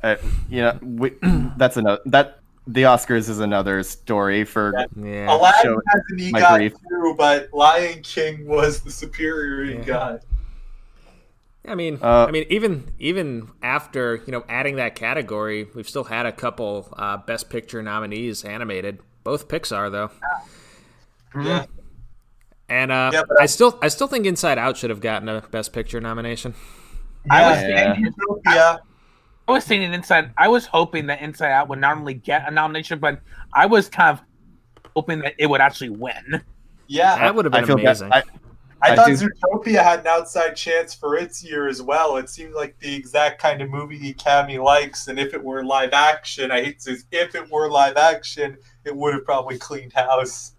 [0.02, 0.16] uh
[0.48, 1.12] you know, we,
[1.56, 6.40] that's another that the Oscars is another story for Yeah, Aladdin show has an my
[6.40, 6.74] EGOT grief.
[6.88, 9.84] too, but Lion King was the superior Yeah.
[9.84, 10.20] EGOT.
[11.64, 16.04] I mean, Uh, I mean, even even after you know adding that category, we've still
[16.04, 18.98] had a couple uh, Best Picture nominees animated.
[19.24, 20.10] Both Pixar though,
[21.40, 21.66] Yeah.
[22.72, 25.40] And uh, Yeah, but I still I still think Inside Out should have gotten a
[25.50, 26.54] Best Picture nomination.
[27.30, 27.94] I was Yeah.
[27.94, 28.12] thinking,
[28.46, 28.76] Yeah.
[29.48, 30.32] I was thinking Inside.
[30.38, 33.20] I was hoping that Inside Out would not only get a nomination, but
[33.54, 34.24] I was kind of
[34.96, 36.42] hoping that it would actually win.
[36.86, 37.16] Yeah.
[37.18, 38.08] That would have been feel amazing.
[38.08, 38.24] bad.
[38.82, 42.16] I, I, I thought do- Zootopia had an outside chance for its year as well.
[42.16, 45.62] It seemed like the exact kind of movie the Academy likes, and if it were
[45.64, 49.56] live action, I hate to say, if it were live action, it would have probably
[49.58, 50.54] cleaned house.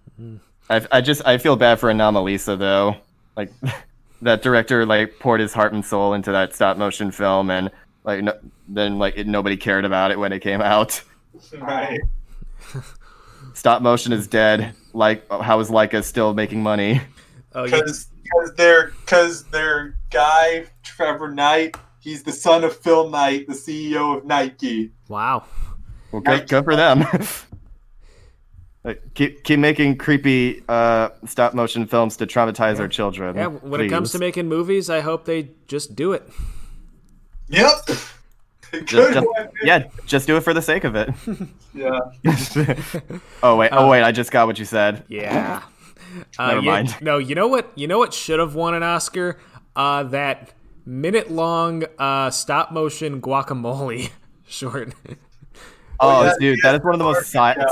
[0.69, 2.97] I, I just I feel bad for Anomalisa though.
[3.35, 3.51] Like
[4.21, 7.69] that director like poured his heart and soul into that stop motion film, and
[8.03, 8.33] like no,
[8.67, 11.01] then like it, nobody cared about it when it came out.
[11.59, 11.99] Right.
[13.53, 14.73] Stop motion is dead.
[14.93, 17.01] Like how is Laika still making money?
[17.53, 18.09] oh, you, Because
[18.55, 24.25] they're because their guy Trevor Knight, he's the son of Phil Knight, the CEO of
[24.25, 24.91] Nike.
[25.07, 25.45] wow.
[26.11, 27.03] Well, good, good for them.
[28.83, 33.35] Like, keep keep making creepy uh, stop motion films to traumatize our children.
[33.35, 36.29] Yeah, when it comes to making movies, I hope they just do it.
[37.47, 37.69] Yep.
[38.71, 39.49] Good Just- just- one.
[39.63, 41.09] yeah, just do it for the sake of it.
[41.75, 41.97] Yeah.
[43.41, 45.03] oh wait, oh wait, I just got what you said.
[45.07, 45.63] Yeah.
[46.37, 46.95] Uh, Never you- mind.
[47.01, 47.71] No, you know what?
[47.73, 49.39] You know what should have won an Oscar?
[49.75, 50.53] Uh, that
[50.85, 54.11] minute-long uh, stop-motion guacamole
[54.47, 54.93] short.
[55.99, 57.53] Oh, yeah, dude, that is one of the most Yeah.
[57.55, 57.67] si- it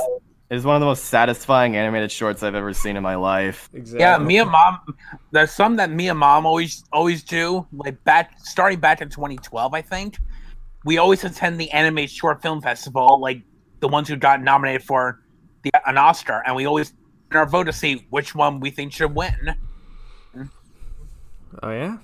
[0.51, 3.69] is one of the most satisfying animated shorts I've ever seen in my life.
[3.73, 4.01] exactly.
[4.01, 4.79] Yeah, me and mom.
[5.31, 7.65] There's some that me and mom always always do.
[7.71, 10.17] Like back starting back in 2012, I think.
[10.83, 13.41] We always attend the Anime Short Film Festival, like
[13.79, 15.21] the ones who got nominated for
[15.63, 16.93] the, an Oscar, and we always
[17.31, 19.55] in our vote to see which one we think should win.
[21.63, 21.97] Oh yeah.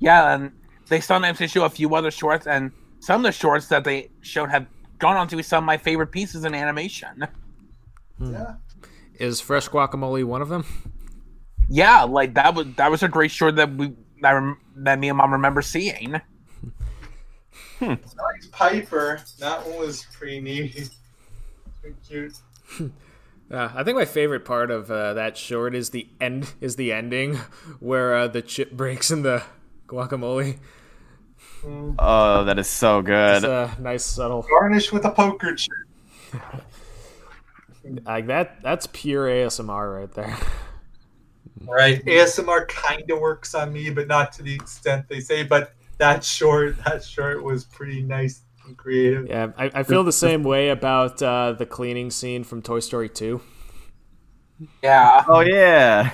[0.00, 0.52] Yeah, and
[0.88, 4.10] they sometimes they show a few other shorts, and some of the shorts that they
[4.20, 4.66] showed have
[4.98, 7.26] gone on to be some of my favorite pieces in animation.
[8.18, 8.54] Yeah.
[9.14, 10.64] Is fresh guacamole one of them?
[11.68, 13.92] Yeah, like that was that was a great short that we
[14.22, 16.20] that, rem- that me and mom remember seeing.
[17.80, 19.20] Nice Piper.
[19.38, 20.90] That one was pretty neat.
[21.80, 22.34] Pretty cute.
[23.50, 26.94] Uh, I think my favorite part of uh, that short is the end is the
[26.94, 27.36] ending
[27.78, 29.42] where uh, the chip breaks in the
[29.86, 30.58] guacamole.
[31.98, 33.36] Oh, that is so good.
[33.36, 35.72] It's a nice subtle Garnish with a poker chip.
[38.04, 38.62] like that.
[38.62, 40.36] That's pure ASMR right there.
[41.66, 42.04] Right.
[42.04, 45.44] ASMR kind of works on me, but not to the extent they say.
[45.44, 48.42] But that short, that short was pretty nice.
[48.66, 49.28] And creative.
[49.28, 53.08] Yeah, I, I feel the same way about uh, the cleaning scene from Toy Story
[53.08, 53.40] 2.
[54.82, 55.24] Yeah.
[55.28, 56.10] Oh yeah.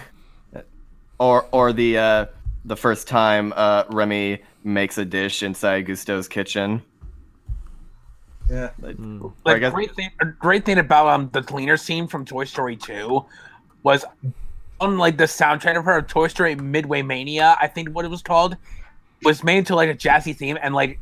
[1.18, 2.26] Or or the uh
[2.64, 6.82] the first time uh Remy makes a dish inside Gusteau's kitchen.
[8.50, 8.70] Yeah.
[8.80, 9.32] Like, Mm.
[9.44, 12.76] Like guess great thing, a great thing about um the cleaner scene from Toy Story
[12.76, 13.24] 2
[13.84, 14.04] was
[14.80, 18.56] unlike the soundtrack of her Toy Story Midway Mania, I think what it was called,
[19.22, 20.98] was made to like a jazzy theme and like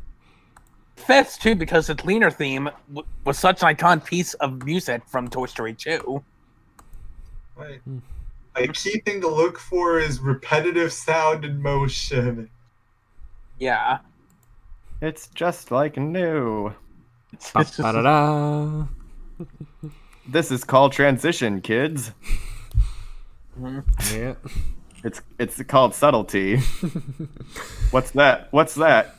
[0.95, 5.27] fits too because the cleaner theme w- was such an iconic piece of music from
[5.29, 6.21] Toy Story 2.
[7.55, 7.81] Right.
[8.55, 12.49] A key thing to look for is repetitive sound and motion.
[13.59, 13.99] Yeah.
[15.01, 16.73] it's just like new.
[17.53, 18.85] Ba-da-da.
[20.27, 22.11] This is called transition, kids.
[24.13, 24.35] Yeah.
[25.03, 26.57] It's it's called subtlety.
[27.91, 28.47] What's that?
[28.51, 29.15] What's that?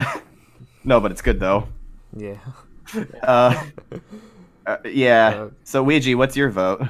[0.84, 1.68] no, but it's good though.
[2.16, 2.38] Yeah.
[3.22, 3.64] Uh,
[4.66, 5.28] uh, yeah.
[5.28, 6.82] Uh, So Ouija, what's your vote?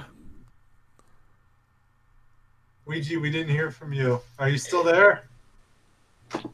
[2.87, 4.21] Ouija, we didn't hear from you.
[4.39, 5.25] Are you still there?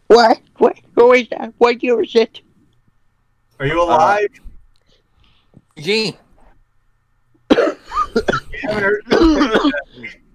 [0.09, 0.41] What?
[0.59, 0.77] What?
[0.97, 1.53] Who is that?
[1.59, 2.41] What year is it?
[3.59, 4.29] Are you uh, alive?
[5.79, 6.17] Gee.
[7.51, 7.57] we
[8.63, 9.03] haven't heard.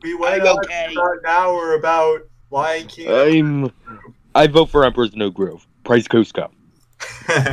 [0.03, 0.93] We went I'm okay.
[0.93, 3.09] about an hour about Lion King.
[3.09, 3.71] I'm.
[4.33, 5.67] I vote for Emperor's No Groove.
[5.83, 6.49] Praise Kuzco.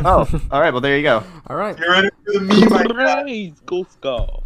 [0.04, 0.72] Oh, all right.
[0.72, 1.22] Well, there you go.
[1.46, 1.78] All right.
[1.78, 3.60] You're in it for the meme, I guess.
[3.60, 4.42] Kuzco.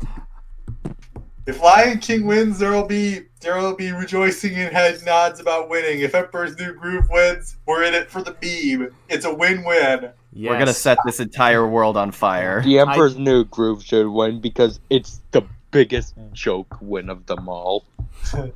[1.46, 5.68] If Lion King wins, there will be there will be rejoicing and head nods about
[5.68, 6.00] winning.
[6.00, 8.94] If Emperor's New Groove wins, we're in it for the meme.
[9.08, 10.10] It's a win-win.
[10.32, 10.50] Yes.
[10.50, 12.62] We're gonna set this entire world on fire.
[12.62, 17.84] The Emperor's New Groove should win because it's the biggest joke win of them all.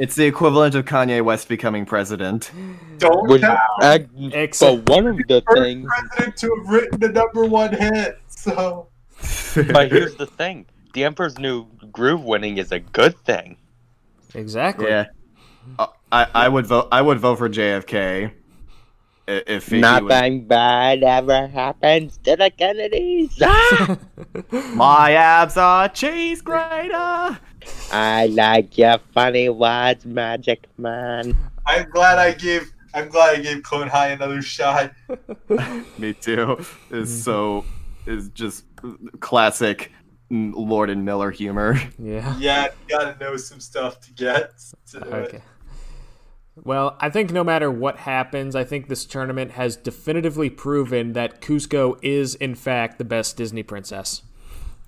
[0.00, 2.50] It's the equivalent of Kanye West becoming president.
[2.98, 5.86] Don't Which, have ag- Ex- but one of the the things.
[5.86, 8.18] president to have written the number one hit.
[8.26, 8.88] So
[9.72, 13.58] But here's the thing: the Emperor's New Groove winning is a good thing.
[14.34, 14.88] Exactly.
[14.88, 15.06] Yeah.
[15.78, 16.88] Uh, I I would vote.
[16.90, 18.32] I would vote for JFK.
[19.28, 23.36] If he would- Nothing bad ever happens to the Kennedys.
[23.42, 23.98] Ah!
[24.74, 27.38] My abs are cheese grater.
[27.92, 31.36] I like your funny words, Magic Man.
[31.66, 34.92] I'm glad I gave I'm glad I gave Clone High another shot.
[35.98, 36.64] Me too.
[36.90, 37.66] Is so
[38.06, 38.64] is just
[39.20, 39.90] classic
[40.30, 41.80] Lord and Miller humor.
[41.98, 42.36] Yeah.
[42.38, 44.52] Yeah, you gotta know some stuff to get
[44.90, 45.12] to do it.
[45.12, 45.42] Okay.
[46.64, 51.40] Well, I think no matter what happens, I think this tournament has definitively proven that
[51.40, 54.22] Kuzco is, in fact, the best Disney princess.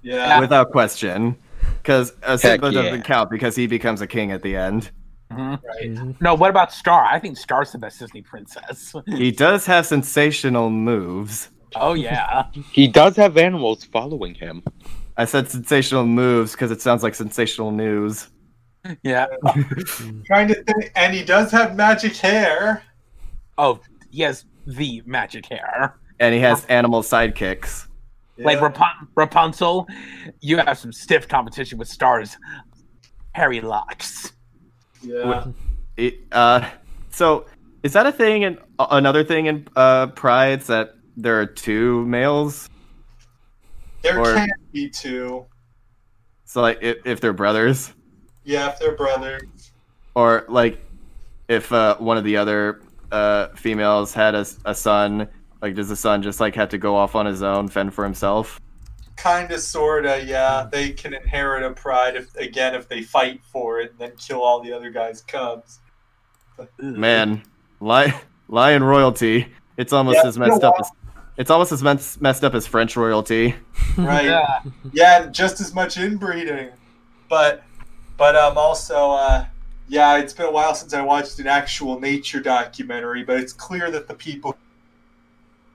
[0.03, 0.41] Yeah.
[0.41, 1.37] Without question.
[1.83, 2.83] Because Simba yeah.
[2.83, 4.91] doesn't count because he becomes a king at the end.
[5.31, 5.41] Mm-hmm.
[5.41, 6.07] Mm-hmm.
[6.07, 6.21] Right.
[6.21, 7.05] No, what about Scar?
[7.05, 8.95] I think Scar's the best Disney princess.
[9.07, 11.51] He does have sensational moves.
[11.77, 12.45] oh yeah.
[12.73, 14.63] He does have animals following him.
[15.19, 18.29] I said sensational moves because it sounds like sensational news.
[19.03, 19.27] Yeah.
[20.27, 22.83] Trying to think and he does have magic hair.
[23.59, 25.97] Oh, he has the magic hair.
[26.21, 27.87] And he has animal sidekicks.
[28.39, 28.69] Like Yeah.
[28.71, 29.89] Rapun- Rapunzel,
[30.41, 32.37] you have some stiff competition with Scar's
[33.33, 34.33] Harry locks.
[35.03, 35.47] yeah.
[35.97, 36.69] It, uh,
[37.11, 37.47] so
[37.83, 38.45] is that a thing?
[38.45, 42.69] And another thing in uh, prides that there are two males.
[44.03, 45.47] There Or- can be two.
[46.45, 47.93] So like if, if they're brothers,
[48.45, 49.73] Yeah, if they're brothers.
[50.15, 50.81] or like
[51.49, 52.81] if uh, one of the other
[53.13, 55.29] uh, females had a, a son,
[55.61, 58.05] like does the son just like have to go off on his own, fend for
[58.05, 58.61] himself?
[59.17, 60.69] Kinda sorta, yeah.
[60.71, 64.41] They can inherit a pride if again if they fight for it and then kill
[64.43, 65.81] all the other guys' cubs.
[66.79, 67.43] Man,
[67.81, 68.13] li-
[68.49, 69.49] lion royalty.
[69.77, 70.91] It's almost Yeah, as messed up as
[71.39, 73.55] it's almost as mess- messed up as French royalty.
[73.97, 74.27] Right.
[74.27, 74.61] Yeah.
[74.93, 76.71] yeah, and just as much inbreeding.
[77.29, 77.65] But
[78.17, 79.47] but um also uh
[79.89, 83.91] yeah, it's been a while since I watched an actual nature documentary, but it's clear
[83.91, 84.57] that the people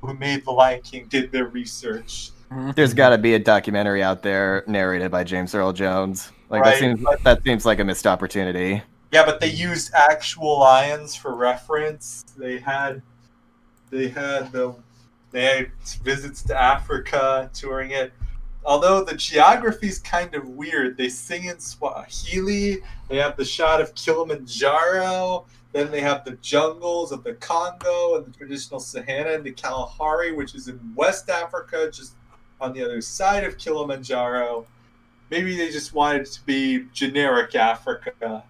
[0.01, 2.29] who made The Lion King did their research.
[2.75, 6.31] There's got to be a documentary out there narrated by James Earl Jones.
[6.49, 8.81] Like Right, that seems but- that seems like a missed opportunity.
[9.11, 12.23] Yeah, but they used actual lions for reference.
[12.37, 13.01] They had
[13.89, 14.75] they had the
[15.33, 15.71] they had
[16.03, 18.13] visits to Africa touring it.
[18.65, 20.95] Although the geography's kind of weird.
[20.95, 22.77] They sing in Swahili.
[23.09, 25.45] They have the shot of Kilimanjaro.
[25.73, 30.31] Then they have the jungles of the Congo and the traditional Sahara and the Kalahari,
[30.31, 32.13] which is in West Africa, just
[32.61, 34.65] on the other side of Kilimanjaro.
[35.29, 38.43] Maybe they just wanted to be generic Africa.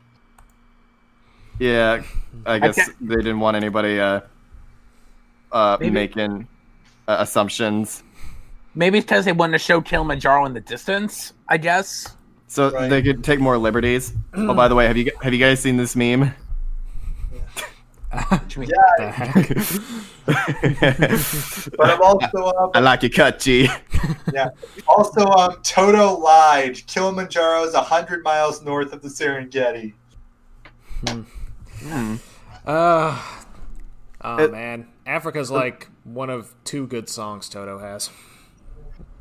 [1.59, 2.03] Yeah,
[2.45, 4.21] I guess can't- they didn't want anybody uh,
[5.51, 6.47] uh, Maybe- making
[7.07, 8.03] uh, assumptions.
[8.75, 11.33] Maybe it's because they wanted to show Kilimanjaro in the distance.
[11.49, 12.15] I guess.
[12.47, 12.89] So Right.
[12.89, 14.13] they could take more liberties.
[14.33, 16.33] oh, by the way, have you have you guys seen this meme?
[18.29, 18.71] Which means-
[20.25, 23.67] But I'm also um, I like your cut, G.
[24.87, 26.85] also um Toto lied.
[26.87, 29.93] Kilimanjaro is hundred miles north of the Serengeti.
[32.65, 33.21] Uh,
[34.21, 38.09] oh It- man, Africa's like one of two good songs Toto has.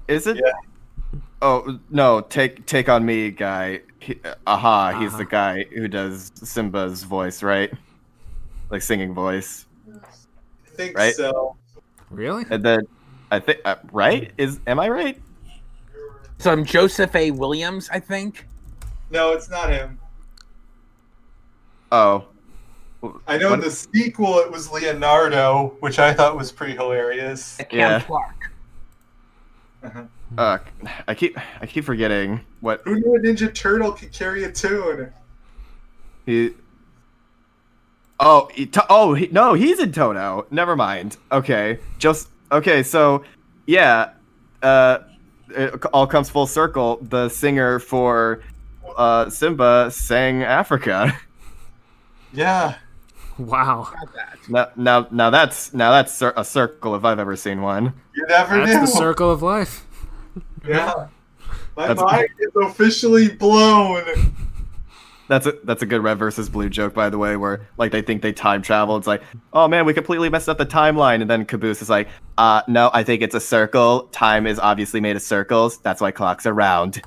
[0.08, 0.36] Is it?
[0.36, 1.20] Yeah.
[1.40, 2.20] Oh no!
[2.20, 3.80] Take take on me, guy.
[3.98, 5.18] He, aha, he's Uh-huh.
[5.18, 7.72] the guy who does Simba's voice, right?
[8.70, 9.98] Like singing voice, I
[10.76, 11.14] think Right.
[11.14, 11.56] so.
[12.10, 12.44] Really?
[12.50, 12.86] and then
[13.30, 15.20] I think uh, right is am I right?
[16.38, 17.30] Some Joseph A.
[17.30, 18.46] Williams, I think.
[19.10, 19.98] No, it's not him.
[21.90, 22.26] Oh,
[23.26, 27.58] I know What- in the sequel it was Leonardo, which I thought was pretty hilarious.
[27.70, 28.00] Yeah.
[28.00, 28.50] Clarke.
[30.38, 30.58] uh,
[31.08, 35.12] I keep I keep forgetting what Who knew a Ninja Turtle could carry a tune?
[36.26, 36.54] he.
[38.20, 40.46] Oh, he, to, oh he, no, he's in Toto.
[40.52, 41.16] Never mind.
[41.32, 42.84] Okay, just okay.
[42.84, 43.24] So,
[43.66, 44.12] yeah,
[44.62, 44.98] uh,
[45.48, 46.98] it all comes full circle.
[47.02, 48.44] The singer for
[48.96, 51.18] uh, Simba sang Africa.
[52.34, 52.76] Yeah.
[53.38, 53.88] Wow.
[54.48, 57.94] Now, now, now that's now that's a circle if I've ever seen one.
[58.14, 58.80] You never That's knew.
[58.80, 59.86] the circle of life.
[60.68, 61.08] Yeah.
[61.76, 64.04] My That's- mind is officially blown.
[65.28, 68.02] That's a that's a good red versus blue joke, by the way, where like they
[68.02, 68.96] think they time travel.
[68.98, 69.22] It's like,
[69.54, 72.90] oh man, we completely messed up the timeline, and then Caboose is like, uh, no,
[72.92, 74.08] I think it's a circle.
[74.12, 75.78] Time is obviously made of circles.
[75.78, 77.00] That's why clocks are round.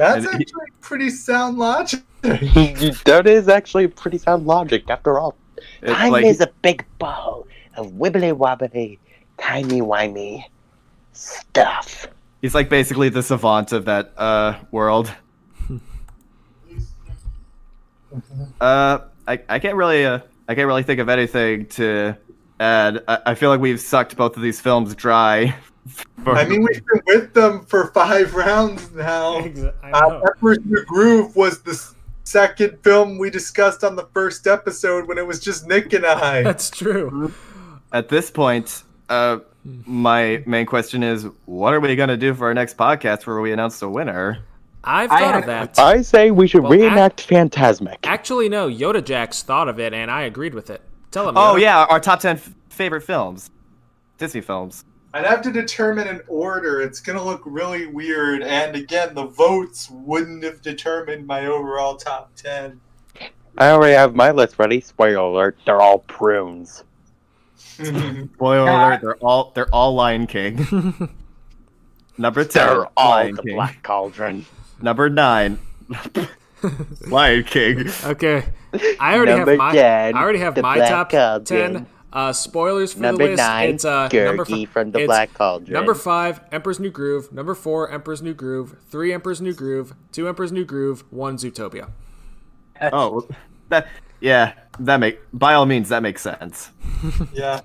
[0.00, 2.00] That's And he- actually pretty sound logic.
[2.22, 5.36] that is actually pretty sound logic after all.
[5.82, 7.46] It's Time like, is a big ball
[7.76, 8.98] of wibbly wobbly,
[9.36, 10.44] timey wimey
[11.12, 12.06] stuff.
[12.40, 15.12] he's like basically the savant of that uh world.
[18.58, 22.16] uh, I I can't really uh I can't really think of anything to
[22.58, 23.04] add.
[23.06, 25.54] I, I feel like we've sucked both of these films dry.
[26.24, 29.38] For- I mean, we've been with them for five rounds now.
[29.82, 30.22] I Uh, know.
[30.28, 31.80] Emperor's New Groove was the
[32.24, 36.42] second film we discussed on the first episode when it was just Nick and I.
[36.44, 37.32] That's true.
[37.92, 39.38] at this point, uh,
[39.86, 43.52] my main question is, what are we gonna do for our next podcast where we
[43.52, 44.38] announce the winner?
[44.84, 45.78] I've thought have- of that.
[45.78, 47.96] I say we should Well, reenact Fantasmic.
[48.04, 48.68] Actually, no.
[48.68, 50.80] Yoda Jax thought of it, and I agreed with it.
[51.10, 51.36] Tell him.
[51.36, 51.60] Oh Yoda.
[51.60, 53.50] yeah, our top ten f- favorite films,
[54.18, 54.84] Disney films.
[55.12, 56.80] I'd have to determine an order.
[56.80, 62.30] It's gonna look really weird, and again, the votes wouldn't have determined my overall top
[62.36, 62.80] ten.
[63.58, 64.80] I already have my list ready.
[64.80, 66.84] Spoiler alert, they're all prunes.
[67.56, 68.88] Spoiler Yeah.
[68.88, 70.56] alert: they're all they're all Lion King.
[72.18, 73.54] Number ten, They're all Lion the King.
[73.56, 74.46] Black Cauldron.
[74.80, 75.58] Number nine,
[77.08, 77.88] Lion King.
[78.04, 78.44] Okay.
[79.00, 79.72] I already Number have my.
[79.72, 81.72] 10, I already have the my Black top Cauldron.
[81.74, 81.86] ten.
[82.12, 83.38] Uh, spoilers for Number the list.
[83.42, 85.72] nine, it's uh, number Gurgi fi- from the Black Cauldron.
[85.72, 87.32] Number five, Emperor's New Groove.
[87.32, 88.76] Number four, Emperor's New Groove.
[88.88, 89.94] Three, Emperor's New Groove.
[90.10, 91.04] Two, Emperor's New Groove.
[91.10, 91.90] One, Zootopia.
[92.92, 93.28] Oh,
[93.68, 93.86] that
[94.20, 96.70] yeah, that make by all means that makes sense.
[97.32, 97.60] yeah.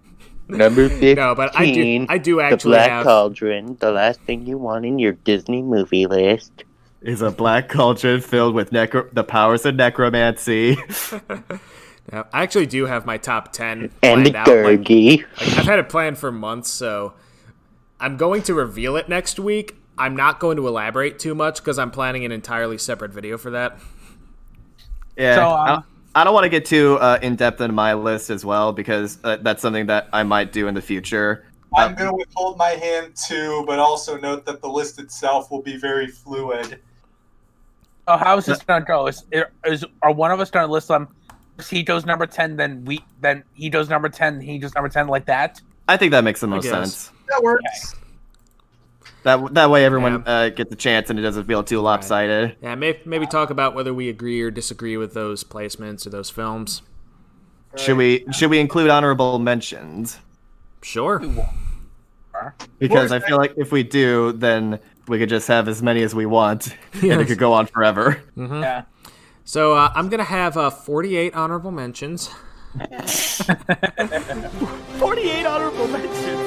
[0.47, 1.15] Number 15.
[1.15, 2.05] No, but I do.
[2.07, 3.03] I do the actually Black have.
[3.05, 6.63] Cauldron, the last thing you want in your Disney movie list.
[7.01, 10.75] Is a black cauldron filled with necro- the powers of necromancy.
[12.11, 14.63] No, I actually do have my top ten And the planned out.
[14.63, 15.17] Like, Gurgi.
[15.39, 17.13] like, I've had it planned for months, so
[17.99, 19.75] I'm going to reveal it next week.
[19.97, 23.51] I'm not going to elaborate too much because I'm planning an entirely separate video for
[23.51, 23.79] that.
[25.17, 25.85] Yeah, So, I um, don't-
[26.17, 29.19] I don't want to get too uh, in depth in my list as well because
[29.25, 31.45] uh, that's something that I might do in the future.
[31.75, 35.61] I'm going to withhold my hand too, but also note that the list itself will
[35.61, 36.79] be very fluid.
[38.07, 39.07] Oh, how is this gonna go?
[39.07, 39.25] Is,
[39.65, 41.09] is are one of us gonna list them?
[41.69, 45.07] He does number ten, then we then he does number ten, he does number ten
[45.07, 45.61] like that.
[45.87, 47.11] I think that makes the most sense.
[47.29, 47.95] That works.
[49.23, 52.57] That that way everyone uh, gets a chance and it doesn't feel too lopsided.
[52.61, 56.29] Yeah, maybe maybe talk about whether we agree or disagree with those placements or those
[56.29, 56.81] films.
[57.75, 60.19] Should we should we include honorable mentions?
[60.81, 61.21] Sure.
[62.77, 66.13] Because I feel like if we do, then we could just have as many as
[66.13, 68.21] we want, and it could go on forever.
[68.35, 68.83] Yeah.
[69.45, 72.27] So uh, I'm gonna have uh, 48 honorable mentions.
[74.97, 76.44] 48 honorable mentions.